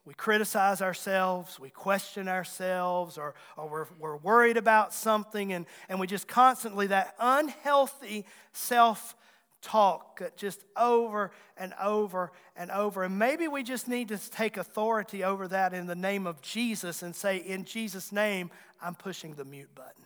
We 0.04 0.14
criticize 0.14 0.80
ourselves, 0.80 1.58
we 1.58 1.68
question 1.70 2.28
ourselves, 2.28 3.18
or, 3.18 3.34
or 3.56 3.68
we're, 3.68 3.86
we're 3.98 4.16
worried 4.16 4.56
about 4.56 4.94
something, 4.94 5.52
and, 5.52 5.66
and 5.88 5.98
we 5.98 6.06
just 6.06 6.28
constantly, 6.28 6.86
that 6.86 7.14
unhealthy 7.18 8.24
self 8.52 9.16
talk 9.66 10.22
just 10.36 10.64
over 10.76 11.32
and 11.56 11.74
over 11.82 12.30
and 12.54 12.70
over. 12.70 13.02
And 13.02 13.18
maybe 13.18 13.48
we 13.48 13.62
just 13.62 13.88
need 13.88 14.08
to 14.08 14.30
take 14.30 14.56
authority 14.56 15.24
over 15.24 15.48
that 15.48 15.74
in 15.74 15.86
the 15.86 15.96
name 15.96 16.26
of 16.26 16.40
Jesus 16.40 17.02
and 17.02 17.14
say, 17.14 17.38
In 17.38 17.64
Jesus' 17.64 18.12
name, 18.12 18.50
I'm 18.80 18.94
pushing 18.94 19.34
the 19.34 19.44
mute 19.44 19.74
button. 19.74 20.04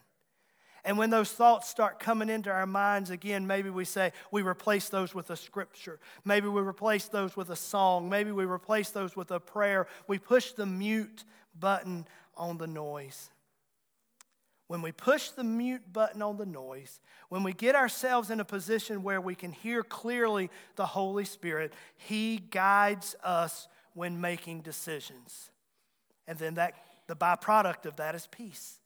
And 0.82 0.96
when 0.96 1.10
those 1.10 1.30
thoughts 1.30 1.68
start 1.68 2.00
coming 2.00 2.30
into 2.30 2.50
our 2.50 2.66
minds 2.66 3.10
again, 3.10 3.46
maybe 3.46 3.68
we 3.68 3.84
say 3.84 4.12
we 4.30 4.40
replace 4.40 4.88
those 4.88 5.14
with 5.14 5.28
a 5.28 5.36
scripture. 5.36 6.00
Maybe 6.24 6.48
we 6.48 6.62
replace 6.62 7.06
those 7.06 7.36
with 7.36 7.50
a 7.50 7.56
song. 7.56 8.08
Maybe 8.08 8.32
we 8.32 8.46
replace 8.46 8.88
those 8.88 9.14
with 9.14 9.30
a 9.30 9.40
prayer. 9.40 9.86
We 10.08 10.18
push 10.18 10.52
the 10.52 10.64
mute 10.64 11.24
button 11.58 12.06
on 12.34 12.56
the 12.56 12.66
noise. 12.66 13.30
When 14.70 14.83
we 14.83 14.92
push 14.92 15.30
the 15.30 15.42
mute 15.42 15.92
button 15.92 16.22
on 16.22 16.37
the 16.37 16.46
noise, 16.46 17.00
when 17.28 17.42
we 17.42 17.52
get 17.52 17.74
ourselves 17.74 18.30
in 18.30 18.38
a 18.38 18.44
position 18.44 19.02
where 19.02 19.20
we 19.20 19.35
can 19.35 19.50
hear 19.50 19.83
clearly 19.83 20.48
the 20.76 20.87
Holy 20.87 21.24
Spirit, 21.24 21.72
He 21.96 22.38
guides 22.38 23.16
us 23.24 23.66
when 23.94 24.20
making 24.20 24.61
decisions. 24.61 25.50
And 26.28 26.38
then 26.38 26.54
that 26.54 26.74
the 27.09 27.16
byproduct 27.16 27.85
of 27.85 27.96
that 27.96 28.14
is 28.14 28.28
peace 28.28 28.78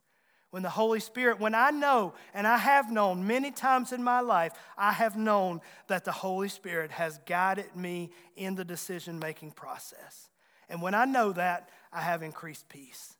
when 0.52 0.62
the 0.62 0.70
Holy 0.70 1.00
Spirit, 1.00 1.38
when 1.38 1.54
I 1.54 1.70
know, 1.70 2.14
and 2.32 2.46
I 2.46 2.56
have 2.56 2.90
known 2.90 3.26
many 3.26 3.50
times 3.50 3.92
in 3.92 4.02
my 4.02 4.20
life, 4.20 4.52
I 4.78 4.92
have 4.92 5.18
known 5.18 5.60
that 5.88 6.06
the 6.06 6.12
Holy 6.12 6.48
Spirit 6.48 6.92
has 6.92 7.20
guided 7.26 7.76
me 7.76 8.08
in 8.36 8.54
the 8.54 8.64
decision 8.64 9.18
making 9.18 9.50
process. 9.50 10.30
And 10.70 10.80
when 10.80 10.94
I 10.94 11.04
know 11.04 11.32
that, 11.32 11.68
I 11.92 12.00
have 12.00 12.22
increased 12.22 12.70
peace. 12.70 13.16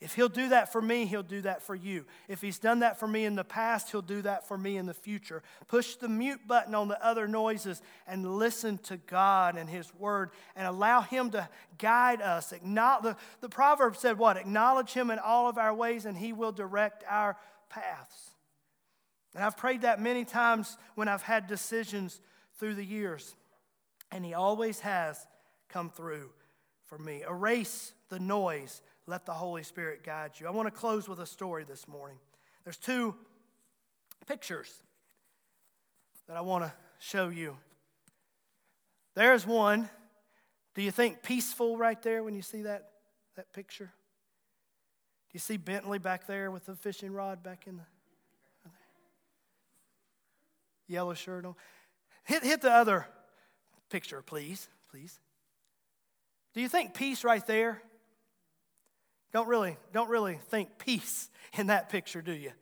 If 0.00 0.14
he'll 0.14 0.28
do 0.28 0.50
that 0.50 0.70
for 0.70 0.80
me, 0.80 1.06
he'll 1.06 1.24
do 1.24 1.40
that 1.40 1.60
for 1.62 1.74
you. 1.74 2.04
If 2.28 2.40
he's 2.40 2.60
done 2.60 2.80
that 2.80 3.00
for 3.00 3.08
me 3.08 3.24
in 3.24 3.34
the 3.34 3.42
past, 3.42 3.90
he'll 3.90 4.00
do 4.00 4.22
that 4.22 4.46
for 4.46 4.56
me 4.56 4.76
in 4.76 4.86
the 4.86 4.94
future. 4.94 5.42
Push 5.66 5.96
the 5.96 6.08
mute 6.08 6.46
button 6.46 6.72
on 6.76 6.86
the 6.86 7.04
other 7.04 7.26
noises 7.26 7.82
and 8.06 8.36
listen 8.36 8.78
to 8.78 8.96
God 8.96 9.56
and 9.56 9.68
his 9.68 9.92
word 9.94 10.30
and 10.54 10.68
allow 10.68 11.00
him 11.00 11.30
to 11.30 11.48
guide 11.78 12.22
us. 12.22 12.50
The, 12.50 13.16
the 13.40 13.48
proverb 13.48 13.96
said 13.96 14.18
what? 14.18 14.36
Acknowledge 14.36 14.92
him 14.92 15.10
in 15.10 15.18
all 15.18 15.48
of 15.48 15.58
our 15.58 15.74
ways 15.74 16.06
and 16.06 16.16
he 16.16 16.32
will 16.32 16.52
direct 16.52 17.02
our 17.08 17.36
paths. 17.68 18.30
And 19.34 19.44
I've 19.44 19.56
prayed 19.56 19.82
that 19.82 20.00
many 20.00 20.24
times 20.24 20.76
when 20.94 21.08
I've 21.08 21.22
had 21.22 21.48
decisions 21.48 22.20
through 22.58 22.74
the 22.74 22.84
years. 22.84 23.34
And 24.12 24.24
he 24.24 24.32
always 24.32 24.78
has 24.80 25.26
come 25.68 25.90
through 25.90 26.30
for 26.86 26.98
me. 26.98 27.24
Erase 27.28 27.92
the 28.08 28.20
noise 28.20 28.80
let 29.08 29.24
the 29.24 29.32
Holy 29.32 29.62
Spirit 29.62 30.04
guide 30.04 30.32
you. 30.38 30.46
I 30.46 30.50
want 30.50 30.66
to 30.66 30.70
close 30.70 31.08
with 31.08 31.18
a 31.18 31.26
story 31.26 31.64
this 31.64 31.88
morning. 31.88 32.18
There's 32.64 32.76
two 32.76 33.14
pictures 34.26 34.70
that 36.26 36.36
I 36.36 36.42
want 36.42 36.64
to 36.64 36.72
show 36.98 37.30
you. 37.30 37.56
There's 39.14 39.46
one. 39.46 39.88
Do 40.74 40.82
you 40.82 40.90
think 40.90 41.22
peaceful 41.22 41.78
right 41.78 42.00
there 42.02 42.22
when 42.22 42.34
you 42.34 42.42
see 42.42 42.62
that, 42.62 42.90
that 43.36 43.50
picture? 43.54 43.86
Do 43.86 45.32
you 45.32 45.40
see 45.40 45.56
Bentley 45.56 45.98
back 45.98 46.26
there 46.26 46.50
with 46.50 46.66
the 46.66 46.74
fishing 46.74 47.10
rod 47.12 47.42
back 47.42 47.66
in 47.66 47.78
the 47.78 48.70
yellow 50.86 51.14
shirt 51.14 51.46
on? 51.46 51.54
Hit, 52.24 52.42
hit 52.42 52.60
the 52.60 52.70
other 52.70 53.06
picture, 53.88 54.20
please. 54.20 54.68
Please. 54.90 55.18
Do 56.52 56.60
you 56.60 56.68
think 56.68 56.92
peace 56.92 57.24
right 57.24 57.46
there? 57.46 57.82
Don't 59.32 59.48
really, 59.48 59.76
don't 59.92 60.08
really 60.08 60.38
think 60.48 60.78
peace 60.78 61.28
in 61.58 61.66
that 61.66 61.90
picture, 61.90 62.22
do 62.22 62.32
you? 62.32 62.52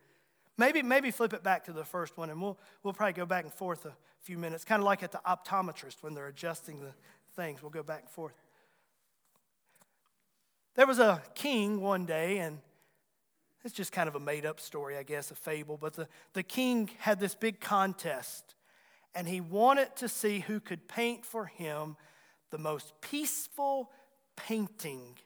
Maybe, 0.57 0.81
maybe 0.81 1.11
flip 1.11 1.33
it 1.33 1.43
back 1.43 1.65
to 1.65 1.73
the 1.73 1.85
first 1.85 2.17
one, 2.17 2.29
and 2.29 2.41
we'll, 2.41 2.57
we'll 2.83 2.93
probably 2.93 3.13
go 3.13 3.25
back 3.25 3.43
and 3.43 3.53
forth 3.53 3.85
a 3.85 3.95
few 4.21 4.37
minutes, 4.37 4.65
kind 4.65 4.81
of 4.81 4.85
like 4.85 5.03
at 5.03 5.11
the 5.11 5.21
optometrist 5.25 5.97
when 6.01 6.13
they're 6.13 6.27
adjusting 6.27 6.79
the 6.81 6.93
things. 7.35 7.61
We'll 7.61 7.71
go 7.71 7.83
back 7.83 8.01
and 8.01 8.09
forth. 8.09 8.33
There 10.75 10.87
was 10.87 10.99
a 10.99 11.21
king 11.35 11.79
one 11.81 12.05
day, 12.05 12.39
and 12.39 12.59
it's 13.63 13.73
just 13.73 13.91
kind 13.91 14.09
of 14.09 14.15
a 14.15 14.19
made 14.19 14.45
up 14.45 14.59
story, 14.59 14.97
I 14.97 15.03
guess, 15.03 15.31
a 15.31 15.35
fable, 15.35 15.77
but 15.77 15.93
the, 15.93 16.07
the 16.33 16.43
king 16.43 16.89
had 16.99 17.19
this 17.19 17.35
big 17.35 17.59
contest, 17.59 18.55
and 19.15 19.27
he 19.27 19.41
wanted 19.41 19.95
to 19.97 20.09
see 20.09 20.39
who 20.39 20.59
could 20.59 20.87
paint 20.87 21.25
for 21.25 21.45
him 21.45 21.95
the 22.49 22.57
most 22.57 22.93
peaceful 23.01 23.91
painting 24.35 25.17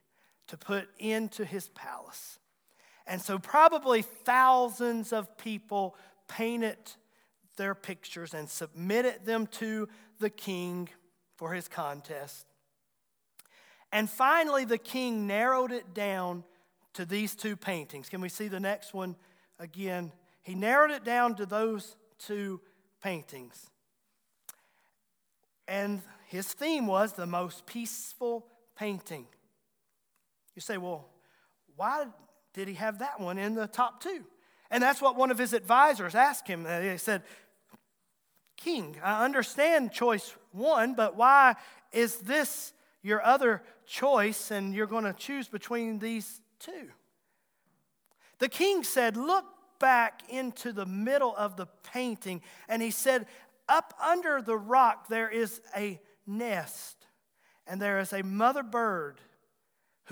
to 0.47 0.57
put 0.57 0.89
into 0.99 1.45
his 1.45 1.69
palace. 1.69 2.39
And 3.07 3.21
so, 3.21 3.39
probably 3.39 4.01
thousands 4.01 5.11
of 5.11 5.37
people 5.37 5.95
painted 6.27 6.77
their 7.57 7.75
pictures 7.75 8.33
and 8.33 8.49
submitted 8.49 9.25
them 9.25 9.47
to 9.47 9.87
the 10.19 10.29
king 10.29 10.89
for 11.35 11.53
his 11.53 11.67
contest. 11.67 12.45
And 13.91 14.09
finally, 14.09 14.65
the 14.65 14.77
king 14.77 15.27
narrowed 15.27 15.71
it 15.71 15.93
down 15.93 16.43
to 16.93 17.05
these 17.05 17.35
two 17.35 17.55
paintings. 17.55 18.09
Can 18.09 18.21
we 18.21 18.29
see 18.29 18.47
the 18.47 18.59
next 18.59 18.93
one 18.93 19.15
again? 19.59 20.11
He 20.43 20.55
narrowed 20.55 20.91
it 20.91 21.03
down 21.03 21.35
to 21.35 21.45
those 21.45 21.95
two 22.17 22.61
paintings. 23.03 23.69
And 25.67 26.01
his 26.27 26.47
theme 26.53 26.87
was 26.87 27.13
the 27.13 27.25
most 27.25 27.65
peaceful 27.65 28.45
painting. 28.77 29.27
You 30.55 30.61
say, 30.61 30.77
well, 30.77 31.09
why 31.75 32.05
did 32.53 32.67
he 32.67 32.73
have 32.75 32.99
that 32.99 33.19
one 33.19 33.37
in 33.37 33.55
the 33.55 33.67
top 33.67 34.01
two? 34.01 34.23
And 34.69 34.81
that's 34.81 35.01
what 35.01 35.15
one 35.15 35.31
of 35.31 35.37
his 35.37 35.53
advisors 35.53 36.15
asked 36.15 36.47
him. 36.47 36.65
Uh, 36.65 36.79
they 36.79 36.97
said, 36.97 37.23
King, 38.57 38.97
I 39.03 39.25
understand 39.25 39.91
choice 39.91 40.35
one, 40.51 40.93
but 40.93 41.15
why 41.15 41.55
is 41.91 42.17
this 42.17 42.73
your 43.01 43.23
other 43.23 43.63
choice 43.85 44.51
and 44.51 44.73
you're 44.73 44.87
going 44.87 45.03
to 45.03 45.13
choose 45.13 45.47
between 45.47 45.99
these 45.99 46.41
two? 46.59 46.89
The 48.39 48.49
king 48.49 48.83
said, 48.83 49.17
Look 49.17 49.45
back 49.79 50.21
into 50.29 50.71
the 50.71 50.85
middle 50.85 51.35
of 51.35 51.57
the 51.57 51.67
painting, 51.91 52.41
and 52.69 52.81
he 52.81 52.91
said, 52.91 53.25
Up 53.67 53.93
under 54.01 54.41
the 54.41 54.57
rock 54.57 55.07
there 55.07 55.29
is 55.29 55.59
a 55.75 55.99
nest, 56.27 57.07
and 57.67 57.81
there 57.81 57.99
is 57.99 58.13
a 58.13 58.23
mother 58.23 58.63
bird 58.63 59.19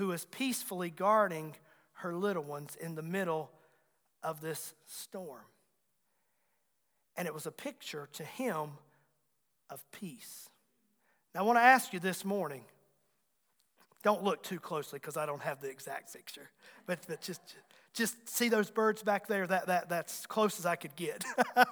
who 0.00 0.10
is 0.12 0.24
peacefully 0.24 0.88
guarding 0.88 1.54
her 1.92 2.14
little 2.14 2.42
ones 2.42 2.74
in 2.80 2.94
the 2.94 3.02
middle 3.02 3.50
of 4.22 4.40
this 4.40 4.72
storm. 4.86 5.44
And 7.16 7.28
it 7.28 7.34
was 7.34 7.44
a 7.44 7.50
picture 7.50 8.08
to 8.14 8.24
him 8.24 8.70
of 9.68 9.84
peace. 9.92 10.48
Now, 11.34 11.42
I 11.42 11.44
want 11.44 11.58
to 11.58 11.62
ask 11.62 11.92
you 11.92 12.00
this 12.00 12.24
morning. 12.24 12.64
Don't 14.02 14.24
look 14.24 14.42
too 14.42 14.58
closely 14.58 14.98
because 14.98 15.18
I 15.18 15.26
don't 15.26 15.42
have 15.42 15.60
the 15.60 15.68
exact 15.68 16.14
picture, 16.14 16.48
but, 16.86 17.00
but 17.06 17.20
just, 17.20 17.42
just 17.92 18.26
see 18.26 18.48
those 18.48 18.70
birds 18.70 19.02
back 19.02 19.26
there. 19.26 19.46
That, 19.46 19.66
that, 19.66 19.90
that's 19.90 20.24
close 20.24 20.58
as 20.58 20.64
I 20.64 20.76
could 20.76 20.96
get. 20.96 21.22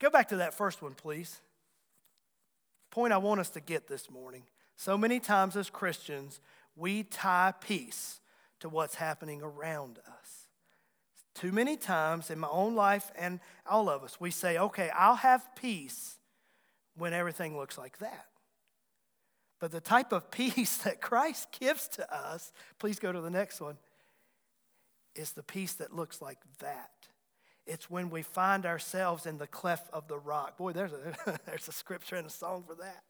Go 0.00 0.08
back 0.08 0.30
to 0.30 0.36
that 0.36 0.54
first 0.54 0.80
one, 0.80 0.94
please. 0.94 1.42
Point 2.90 3.12
I 3.12 3.18
want 3.18 3.38
us 3.38 3.50
to 3.50 3.60
get 3.60 3.86
this 3.86 4.10
morning 4.10 4.44
so 4.76 4.98
many 4.98 5.20
times 5.20 5.56
as 5.56 5.70
Christians, 5.70 6.40
we 6.76 7.02
tie 7.02 7.52
peace 7.60 8.20
to 8.60 8.68
what's 8.68 8.94
happening 8.96 9.42
around 9.42 9.98
us. 10.06 10.46
Too 11.34 11.52
many 11.52 11.76
times 11.76 12.30
in 12.30 12.38
my 12.38 12.48
own 12.48 12.74
life 12.74 13.10
and 13.16 13.40
all 13.66 13.88
of 13.88 14.02
us, 14.02 14.20
we 14.20 14.30
say, 14.30 14.58
okay, 14.58 14.90
I'll 14.94 15.16
have 15.16 15.54
peace 15.56 16.16
when 16.96 17.12
everything 17.12 17.56
looks 17.56 17.78
like 17.78 17.98
that. 17.98 18.26
But 19.58 19.70
the 19.70 19.80
type 19.80 20.12
of 20.12 20.30
peace 20.30 20.78
that 20.78 21.00
Christ 21.00 21.48
gives 21.58 21.88
to 21.88 22.14
us, 22.14 22.52
please 22.78 22.98
go 22.98 23.12
to 23.12 23.20
the 23.20 23.30
next 23.30 23.60
one, 23.60 23.78
is 25.14 25.32
the 25.32 25.42
peace 25.42 25.74
that 25.74 25.94
looks 25.94 26.20
like 26.22 26.38
that. 26.60 26.90
It's 27.66 27.88
when 27.88 28.10
we 28.10 28.22
find 28.22 28.66
ourselves 28.66 29.24
in 29.24 29.38
the 29.38 29.46
cleft 29.46 29.88
of 29.92 30.08
the 30.08 30.18
rock. 30.18 30.56
Boy, 30.56 30.72
there's 30.72 30.92
a, 30.92 31.38
there's 31.46 31.68
a 31.68 31.72
scripture 31.72 32.16
and 32.16 32.26
a 32.26 32.30
song 32.30 32.64
for 32.66 32.74
that 32.76 33.04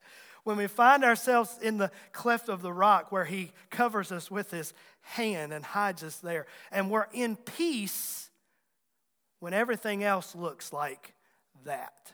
when 0.45 0.57
we 0.57 0.67
find 0.67 1.05
ourselves 1.05 1.59
in 1.63 1.79
the 1.79 1.91
cleft 2.13 2.49
of 2.49 2.63
the 2.63 2.73
rock 2.73 3.13
where 3.13 3.25
He 3.25 3.53
covers 3.71 4.11
us 4.11 4.31
with 4.31 4.51
His 4.51 4.75
hand 5.03 5.53
and 5.53 5.65
hides 5.65 6.03
us 6.03 6.19
there, 6.19 6.47
and 6.71 6.91
we're 6.91 7.09
in 7.13 7.37
peace 7.37 8.31
when 9.41 9.55
everything 9.55 10.05
else 10.05 10.35
looks 10.35 10.73
like 10.73 11.15
that. 11.65 12.13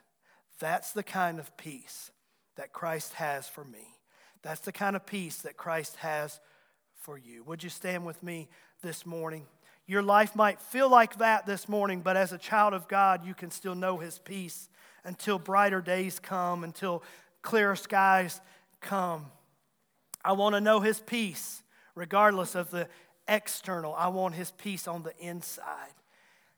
That's 0.60 0.92
the 0.92 1.02
kind 1.02 1.38
of 1.38 1.56
peace 1.56 2.10
that 2.56 2.72
Christ 2.72 3.14
has 3.14 3.46
for 3.46 3.64
me. 3.64 3.96
That's 4.42 4.60
the 4.60 4.72
kind 4.72 4.96
of 4.96 5.06
peace 5.06 5.38
that 5.38 5.56
Christ 5.56 5.96
has 5.96 6.40
for 6.94 7.18
you. 7.18 7.44
Would 7.44 7.62
you 7.62 7.70
stand 7.70 8.04
with 8.04 8.22
me 8.22 8.48
this 8.82 9.06
morning? 9.06 9.46
Your 9.86 10.02
life 10.02 10.36
might 10.36 10.60
feel 10.60 10.90
like 10.90 11.18
that 11.18 11.46
this 11.46 11.68
morning, 11.68 12.00
but 12.00 12.16
as 12.16 12.32
a 12.32 12.38
child 12.38 12.74
of 12.74 12.88
God, 12.88 13.24
you 13.24 13.34
can 13.34 13.50
still 13.50 13.74
know 13.74 13.96
His 13.96 14.18
peace 14.18 14.68
until 15.04 15.38
brighter 15.38 15.80
days 15.80 16.18
come, 16.18 16.64
until 16.64 17.02
clearer 17.42 17.76
skies 17.76 18.40
come. 18.80 19.26
I 20.24 20.32
want 20.32 20.54
to 20.54 20.60
know 20.60 20.80
His 20.80 21.00
peace 21.00 21.62
regardless 21.94 22.54
of 22.54 22.70
the 22.70 22.88
external. 23.26 23.94
I 23.94 24.08
want 24.08 24.34
His 24.34 24.50
peace 24.52 24.88
on 24.88 25.02
the 25.02 25.16
inside. 25.18 25.92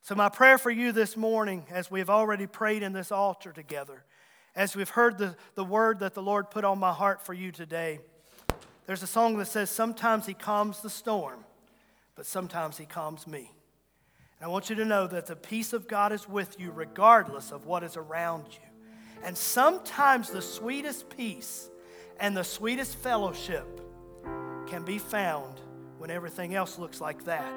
So, 0.02 0.14
my 0.14 0.28
prayer 0.28 0.56
for 0.56 0.70
you 0.70 0.92
this 0.92 1.16
morning, 1.16 1.66
as 1.70 1.90
we 1.90 1.98
have 1.98 2.10
already 2.10 2.46
prayed 2.46 2.82
in 2.82 2.92
this 2.92 3.12
altar 3.12 3.52
together, 3.52 4.04
as 4.56 4.74
we've 4.74 4.88
heard 4.88 5.18
the, 5.18 5.36
the 5.54 5.64
word 5.64 6.00
that 6.00 6.14
the 6.14 6.22
Lord 6.22 6.50
put 6.50 6.64
on 6.64 6.78
my 6.78 6.92
heart 6.92 7.24
for 7.24 7.34
you 7.34 7.52
today, 7.52 8.00
there's 8.86 9.02
a 9.02 9.06
song 9.06 9.36
that 9.38 9.46
says, 9.46 9.70
Sometimes 9.70 10.26
He 10.26 10.34
calms 10.34 10.80
the 10.80 10.90
storm, 10.90 11.44
but 12.16 12.26
sometimes 12.26 12.78
He 12.78 12.86
calms 12.86 13.26
me. 13.26 13.52
And 14.38 14.46
I 14.46 14.48
want 14.48 14.70
you 14.70 14.76
to 14.76 14.84
know 14.86 15.06
that 15.06 15.26
the 15.26 15.36
peace 15.36 15.72
of 15.72 15.86
God 15.86 16.12
is 16.12 16.28
with 16.28 16.58
you 16.58 16.70
regardless 16.70 17.52
of 17.52 17.66
what 17.66 17.82
is 17.82 17.96
around 17.96 18.46
you. 18.50 18.69
And 19.22 19.36
sometimes 19.36 20.30
the 20.30 20.42
sweetest 20.42 21.08
peace 21.16 21.70
and 22.18 22.36
the 22.36 22.44
sweetest 22.44 22.96
fellowship 22.96 23.80
can 24.66 24.84
be 24.84 24.98
found 24.98 25.60
when 25.98 26.10
everything 26.10 26.54
else 26.54 26.78
looks 26.78 27.00
like 27.00 27.24
that. 27.24 27.52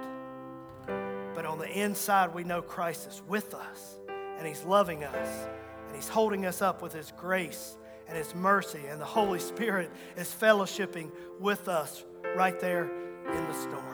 But 1.34 1.46
on 1.46 1.60
the 1.60 1.70
inside, 1.70 2.34
we 2.34 2.44
know 2.44 2.62
Christ 2.62 3.08
is 3.08 3.22
with 3.28 3.54
us 3.54 3.98
and 4.38 4.48
He's 4.48 4.64
loving 4.64 5.04
us 5.04 5.48
and 5.88 5.96
He's 5.96 6.10
holding 6.10 6.46
us 6.46 6.62
up 6.62 6.82
with 6.82 6.94
His 6.94 7.14
grace 7.18 7.78
and 8.08 8.18
His 8.18 8.36
mercy, 8.36 8.82
and 8.90 9.00
the 9.00 9.06
Holy 9.06 9.40
Spirit 9.40 9.90
is 10.18 10.28
fellowshipping 10.28 11.10
with 11.40 11.70
us 11.70 12.04
right 12.36 12.60
there 12.60 12.92
in 13.28 13.48
the 13.48 13.54
storm. 13.54 13.94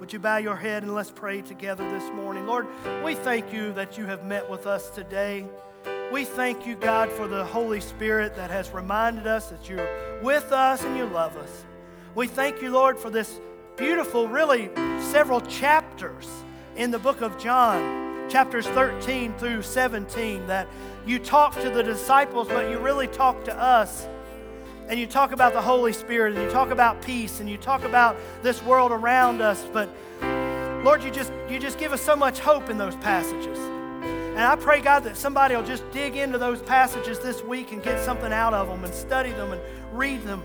Would 0.00 0.12
you 0.12 0.18
bow 0.18 0.36
your 0.36 0.54
head 0.54 0.82
and 0.82 0.94
let's 0.94 1.10
pray 1.10 1.42
together 1.42 1.88
this 1.90 2.08
morning? 2.10 2.46
Lord, 2.46 2.66
we 3.04 3.14
thank 3.14 3.52
you 3.52 3.72
that 3.72 3.98
you 3.98 4.06
have 4.06 4.24
met 4.24 4.48
with 4.48 4.66
us 4.66 4.90
today. 4.90 5.46
We 6.10 6.24
thank 6.24 6.66
you, 6.66 6.74
God, 6.74 7.10
for 7.12 7.28
the 7.28 7.44
Holy 7.44 7.82
Spirit 7.82 8.34
that 8.36 8.50
has 8.50 8.70
reminded 8.70 9.26
us 9.26 9.50
that 9.50 9.68
you're 9.68 9.86
with 10.22 10.52
us 10.52 10.82
and 10.82 10.96
you 10.96 11.04
love 11.04 11.36
us. 11.36 11.64
We 12.14 12.26
thank 12.26 12.62
you, 12.62 12.70
Lord, 12.70 12.98
for 12.98 13.10
this 13.10 13.38
beautiful, 13.76 14.26
really 14.26 14.70
several 15.12 15.42
chapters 15.42 16.26
in 16.76 16.90
the 16.90 16.98
book 16.98 17.20
of 17.20 17.38
John, 17.38 18.30
chapters 18.30 18.66
13 18.68 19.34
through 19.34 19.60
17, 19.60 20.46
that 20.46 20.66
you 21.06 21.18
talk 21.18 21.54
to 21.60 21.68
the 21.68 21.82
disciples, 21.82 22.48
but 22.48 22.70
you 22.70 22.78
really 22.78 23.06
talk 23.06 23.44
to 23.44 23.54
us. 23.54 24.08
And 24.88 24.98
you 24.98 25.06
talk 25.06 25.32
about 25.32 25.52
the 25.52 25.60
Holy 25.60 25.92
Spirit, 25.92 26.34
and 26.34 26.42
you 26.42 26.50
talk 26.50 26.70
about 26.70 27.02
peace, 27.02 27.40
and 27.40 27.50
you 27.50 27.58
talk 27.58 27.82
about 27.82 28.16
this 28.42 28.62
world 28.62 28.92
around 28.92 29.42
us. 29.42 29.62
But 29.74 29.90
Lord, 30.82 31.04
you 31.04 31.10
just 31.10 31.30
you 31.50 31.58
just 31.58 31.76
give 31.76 31.92
us 31.92 32.00
so 32.00 32.16
much 32.16 32.38
hope 32.38 32.70
in 32.70 32.78
those 32.78 32.96
passages. 32.96 33.77
And 34.38 34.46
I 34.46 34.54
pray, 34.54 34.80
God, 34.80 35.02
that 35.02 35.16
somebody 35.16 35.56
will 35.56 35.64
just 35.64 35.82
dig 35.90 36.14
into 36.14 36.38
those 36.38 36.62
passages 36.62 37.18
this 37.18 37.42
week 37.42 37.72
and 37.72 37.82
get 37.82 37.98
something 38.04 38.32
out 38.32 38.54
of 38.54 38.68
them 38.68 38.84
and 38.84 38.94
study 38.94 39.32
them 39.32 39.50
and 39.50 39.60
read 39.92 40.22
them. 40.22 40.44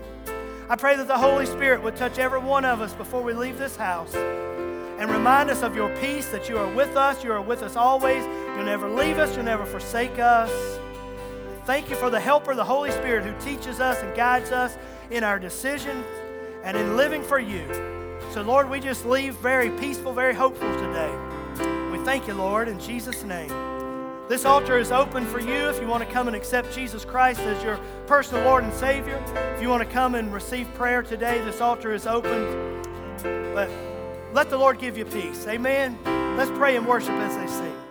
I 0.68 0.74
pray 0.74 0.96
that 0.96 1.06
the 1.06 1.16
Holy 1.16 1.46
Spirit 1.46 1.80
would 1.80 1.94
touch 1.94 2.18
every 2.18 2.40
one 2.40 2.64
of 2.64 2.80
us 2.80 2.92
before 2.92 3.22
we 3.22 3.34
leave 3.34 3.56
this 3.56 3.76
house 3.76 4.12
and 4.16 5.08
remind 5.08 5.48
us 5.48 5.62
of 5.62 5.76
your 5.76 5.94
peace, 5.98 6.28
that 6.30 6.48
you 6.48 6.58
are 6.58 6.74
with 6.74 6.96
us, 6.96 7.22
you 7.22 7.30
are 7.30 7.40
with 7.40 7.62
us 7.62 7.76
always. 7.76 8.24
You'll 8.56 8.64
never 8.64 8.90
leave 8.90 9.18
us, 9.18 9.36
you'll 9.36 9.44
never 9.44 9.64
forsake 9.64 10.18
us. 10.18 10.50
Thank 11.64 11.88
you 11.88 11.94
for 11.94 12.10
the 12.10 12.18
helper, 12.18 12.56
the 12.56 12.64
Holy 12.64 12.90
Spirit, 12.90 13.24
who 13.24 13.48
teaches 13.48 13.78
us 13.78 14.02
and 14.02 14.12
guides 14.16 14.50
us 14.50 14.76
in 15.12 15.22
our 15.22 15.38
decisions 15.38 16.04
and 16.64 16.76
in 16.76 16.96
living 16.96 17.22
for 17.22 17.38
you. 17.38 17.64
So, 18.32 18.42
Lord, 18.42 18.68
we 18.68 18.80
just 18.80 19.06
leave 19.06 19.36
very 19.36 19.70
peaceful, 19.70 20.12
very 20.12 20.34
hopeful 20.34 20.72
today. 20.80 21.16
We 21.92 22.04
thank 22.04 22.26
you, 22.26 22.34
Lord, 22.34 22.66
in 22.66 22.80
Jesus' 22.80 23.22
name. 23.22 23.73
This 24.26 24.46
altar 24.46 24.78
is 24.78 24.90
open 24.90 25.26
for 25.26 25.38
you 25.38 25.68
if 25.68 25.78
you 25.82 25.86
want 25.86 26.02
to 26.02 26.10
come 26.10 26.28
and 26.28 26.36
accept 26.36 26.74
Jesus 26.74 27.04
Christ 27.04 27.40
as 27.40 27.62
your 27.62 27.78
personal 28.06 28.42
Lord 28.44 28.64
and 28.64 28.72
Savior. 28.72 29.22
If 29.54 29.60
you 29.60 29.68
want 29.68 29.86
to 29.86 29.92
come 29.92 30.14
and 30.14 30.32
receive 30.32 30.72
prayer 30.74 31.02
today, 31.02 31.44
this 31.44 31.60
altar 31.60 31.92
is 31.92 32.06
open. 32.06 32.82
But 33.22 33.68
let 34.32 34.48
the 34.48 34.56
Lord 34.56 34.78
give 34.78 34.96
you 34.96 35.04
peace. 35.04 35.46
Amen. 35.46 35.98
Let's 36.38 36.50
pray 36.52 36.76
and 36.76 36.86
worship 36.86 37.10
as 37.10 37.36
they 37.36 37.46
sing. 37.46 37.83